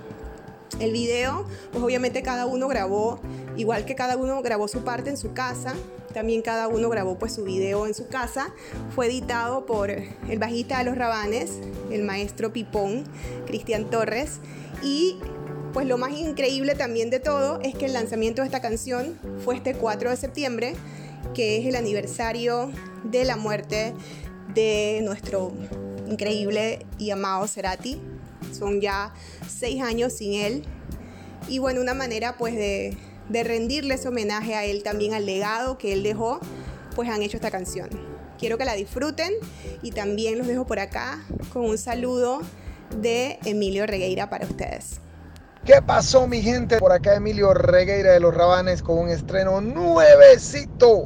El 0.78 0.92
video, 0.92 1.44
pues 1.72 1.82
obviamente 1.82 2.22
cada 2.22 2.46
uno 2.46 2.68
grabó, 2.68 3.20
igual 3.56 3.84
que 3.84 3.94
cada 3.94 4.16
uno 4.16 4.40
grabó 4.42 4.68
su 4.68 4.82
parte 4.82 5.10
en 5.10 5.16
su 5.16 5.32
casa, 5.32 5.74
también 6.12 6.42
cada 6.42 6.68
uno 6.68 6.88
grabó 6.88 7.18
pues 7.18 7.34
su 7.34 7.44
video 7.44 7.86
en 7.86 7.94
su 7.94 8.08
casa. 8.08 8.52
Fue 8.94 9.06
editado 9.06 9.66
por 9.66 9.90
el 9.90 10.38
bajista 10.38 10.78
de 10.78 10.84
los 10.84 10.96
Rabanes, 10.96 11.60
el 11.90 12.02
maestro 12.02 12.52
Pipón, 12.52 13.04
Cristian 13.46 13.90
Torres. 13.90 14.40
Y 14.82 15.18
pues 15.72 15.86
lo 15.86 15.98
más 15.98 16.12
increíble 16.12 16.74
también 16.74 17.10
de 17.10 17.20
todo 17.20 17.60
es 17.62 17.74
que 17.74 17.86
el 17.86 17.92
lanzamiento 17.92 18.42
de 18.42 18.46
esta 18.46 18.60
canción 18.60 19.18
fue 19.44 19.56
este 19.56 19.74
4 19.74 20.10
de 20.10 20.16
septiembre, 20.16 20.74
que 21.34 21.58
es 21.58 21.66
el 21.66 21.76
aniversario 21.76 22.70
de 23.04 23.24
la 23.24 23.36
muerte 23.36 23.94
de 24.54 25.00
nuestro 25.04 25.52
increíble 26.08 26.84
y 26.98 27.10
amado 27.10 27.46
Cerati. 27.46 28.00
Son 28.52 28.80
ya 28.80 29.14
seis 29.48 29.80
años 29.82 30.12
sin 30.12 30.34
él. 30.34 30.64
Y 31.48 31.58
bueno, 31.58 31.80
una 31.80 31.94
manera 31.94 32.36
pues 32.36 32.54
de, 32.54 32.96
de 33.28 33.44
rendirle 33.44 33.94
ese 33.94 34.08
homenaje 34.08 34.54
a 34.54 34.64
él 34.64 34.82
también 34.82 35.14
al 35.14 35.24
legado 35.24 35.78
que 35.78 35.92
él 35.92 36.02
dejó, 36.02 36.40
pues 36.96 37.08
han 37.08 37.22
hecho 37.22 37.36
esta 37.36 37.50
canción. 37.50 37.88
Quiero 38.38 38.58
que 38.58 38.64
la 38.64 38.74
disfruten 38.74 39.32
y 39.82 39.92
también 39.92 40.38
los 40.38 40.46
dejo 40.46 40.66
por 40.66 40.80
acá 40.80 41.24
con 41.52 41.64
un 41.64 41.78
saludo 41.78 42.40
de 43.00 43.38
Emilio 43.44 43.86
Regueira 43.86 44.30
para 44.30 44.46
ustedes. 44.46 45.00
¿Qué 45.64 45.82
pasó 45.82 46.26
mi 46.26 46.40
gente? 46.40 46.78
Por 46.78 46.90
acá 46.90 47.16
Emilio 47.16 47.52
Regueira 47.52 48.12
de 48.12 48.20
los 48.20 48.34
Rabanes 48.34 48.82
con 48.82 48.98
un 48.98 49.08
estreno 49.10 49.60
nuevecito. 49.60 51.04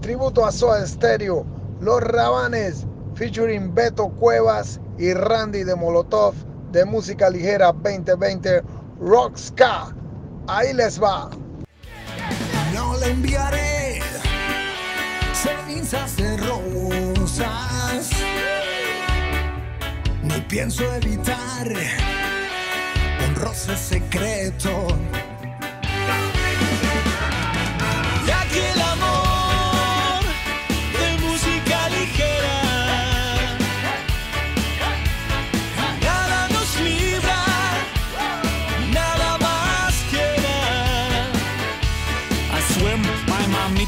Tributo 0.00 0.46
a 0.46 0.52
Soda 0.52 0.86
Stereo. 0.86 1.44
Los 1.80 2.00
Rabanes 2.00 2.86
featuring 3.14 3.74
Beto 3.74 4.08
Cuevas 4.08 4.80
y 4.98 5.12
Randy 5.12 5.64
de 5.64 5.74
Molotov 5.74 6.34
de 6.72 6.84
música 6.84 7.28
ligera 7.28 7.72
2020 7.72 8.62
Rock 9.00 9.36
Ska. 9.36 9.94
Ahí 10.46 10.72
les 10.72 11.00
va. 11.00 11.28
No 12.72 12.96
le 12.98 13.10
enviaré 13.10 14.00
cenizas 15.34 16.16
de 16.16 16.36
rosas, 16.38 18.10
ni 20.22 20.40
pienso 20.42 20.84
evitar 20.94 21.68
roce 23.40 23.74
secreto. 23.76 25.29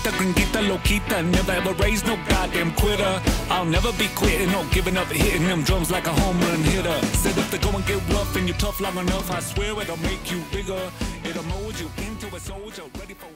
Mamita 0.03 0.11
gringuita 0.19 0.61
loquita 0.69 1.23
Never 1.23 1.53
ever 1.53 1.73
raised 1.75 2.07
no 2.07 2.17
goddamn 2.29 2.73
quitter. 2.75 3.23
I'll 3.51 3.65
never 3.65 3.93
be 3.93 4.09
quitting, 4.15 4.51
no 4.51 4.65
giving 4.71 4.97
up 4.97 5.09
Hitting 5.09 5.47
them 5.47 5.63
drums 5.63 5.91
like 5.91 6.07
a 6.07 6.13
home 6.13 6.41
run 6.41 6.63
hitter. 6.63 7.07
Said 7.17 7.37
if 7.39 7.51
they 7.51 7.59
go 7.59 7.71
and 7.71 7.87
get 7.87 7.97
rough 8.11 8.35
and 8.37 8.49
you're 8.49 8.59
tough 8.59 8.81
long 8.81 8.97
enough. 8.99 9.31
I 9.31 9.41
swear 9.41 9.81
it'll 9.81 9.97
make 9.99 10.31
you 10.31 10.43
bigger. 10.53 10.91
It'll 11.25 11.45
mold 11.45 11.79
you 11.79 11.91
into 11.99 12.35
a 12.35 12.41
soldier 12.41 12.83
Ready 12.99 13.15
for 13.15 13.32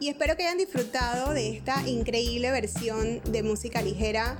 Y 0.00 0.08
espero 0.08 0.36
que 0.36 0.42
hayan 0.42 0.58
disfrutado 0.58 1.32
de 1.32 1.50
esta 1.50 1.88
increíble 1.88 2.50
versión 2.50 3.20
de 3.30 3.42
música 3.42 3.80
ligera 3.80 4.36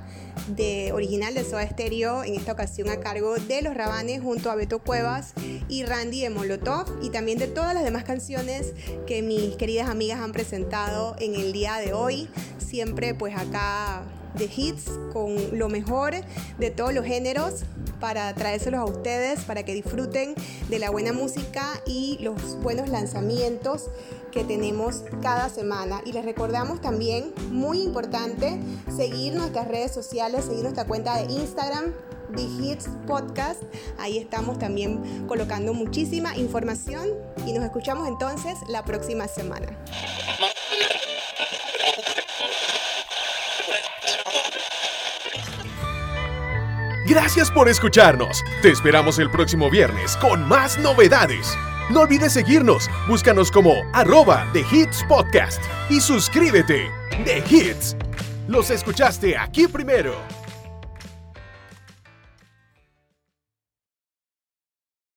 de 0.49 0.91
original 0.91 1.33
de 1.33 1.43
Soda 1.43 1.67
Stereo, 1.67 2.23
en 2.23 2.35
esta 2.35 2.51
ocasión 2.51 2.89
a 2.89 2.99
cargo 2.99 3.35
de 3.35 3.61
Los 3.61 3.73
Rabanes 3.73 4.21
junto 4.21 4.51
a 4.51 4.55
Beto 4.55 4.79
Cuevas 4.79 5.33
y 5.69 5.83
Randy 5.85 6.21
de 6.21 6.29
Molotov 6.29 6.85
y 7.01 7.09
también 7.09 7.39
de 7.39 7.47
todas 7.47 7.73
las 7.73 7.83
demás 7.83 8.03
canciones 8.03 8.73
que 9.07 9.21
mis 9.21 9.55
queridas 9.55 9.89
amigas 9.89 10.19
han 10.19 10.33
presentado 10.33 11.15
en 11.19 11.35
el 11.35 11.53
día 11.53 11.77
de 11.77 11.93
hoy. 11.93 12.29
Siempre 12.57 13.15
pues 13.15 13.35
acá 13.35 14.03
de 14.35 14.49
hits 14.55 14.89
con 15.13 15.35
lo 15.57 15.69
mejor 15.69 16.13
de 16.57 16.71
todos 16.71 16.93
los 16.93 17.05
géneros 17.05 17.63
para 17.99 18.33
traérselos 18.35 18.79
a 18.79 18.85
ustedes, 18.85 19.41
para 19.41 19.63
que 19.63 19.73
disfruten 19.73 20.35
de 20.69 20.79
la 20.79 20.89
buena 20.89 21.13
música 21.13 21.81
y 21.85 22.17
los 22.21 22.61
buenos 22.61 22.89
lanzamientos 22.89 23.89
que 24.31 24.43
tenemos 24.43 25.03
cada 25.21 25.49
semana. 25.49 26.01
Y 26.05 26.11
les 26.11 26.25
recordamos 26.25 26.81
también, 26.81 27.33
muy 27.51 27.81
importante, 27.81 28.59
seguir 28.95 29.33
nuestras 29.33 29.67
redes 29.67 29.91
sociales, 29.93 30.45
seguir 30.45 30.63
nuestra 30.63 30.85
cuenta 30.85 31.17
de 31.17 31.33
Instagram, 31.33 31.93
The 32.35 32.43
Hits 32.43 32.89
Podcast. 33.07 33.63
Ahí 33.97 34.17
estamos 34.17 34.59
también 34.59 35.25
colocando 35.27 35.73
muchísima 35.73 36.35
información 36.37 37.09
y 37.45 37.53
nos 37.53 37.63
escuchamos 37.63 38.07
entonces 38.07 38.55
la 38.67 38.83
próxima 38.83 39.27
semana. 39.27 39.67
Gracias 47.07 47.51
por 47.51 47.69
escucharnos. 47.69 48.43
Te 48.63 48.69
esperamos 48.71 49.19
el 49.19 49.29
próximo 49.29 49.69
viernes 49.69 50.17
con 50.17 50.47
más 50.47 50.79
novedades. 50.79 51.55
No 51.91 52.01
olvides 52.01 52.33
seguirnos. 52.33 52.89
Búscanos 53.07 53.51
como 53.51 53.83
arroba 53.93 54.47
The 54.53 54.65
Hits 54.71 55.05
Podcast 55.07 55.61
y 55.89 56.01
suscríbete. 56.01 56.89
The 57.23 57.43
Hits. 57.47 57.95
Los 58.47 58.71
escuchaste 58.71 59.37
aquí 59.37 59.67
primero. 59.67 60.34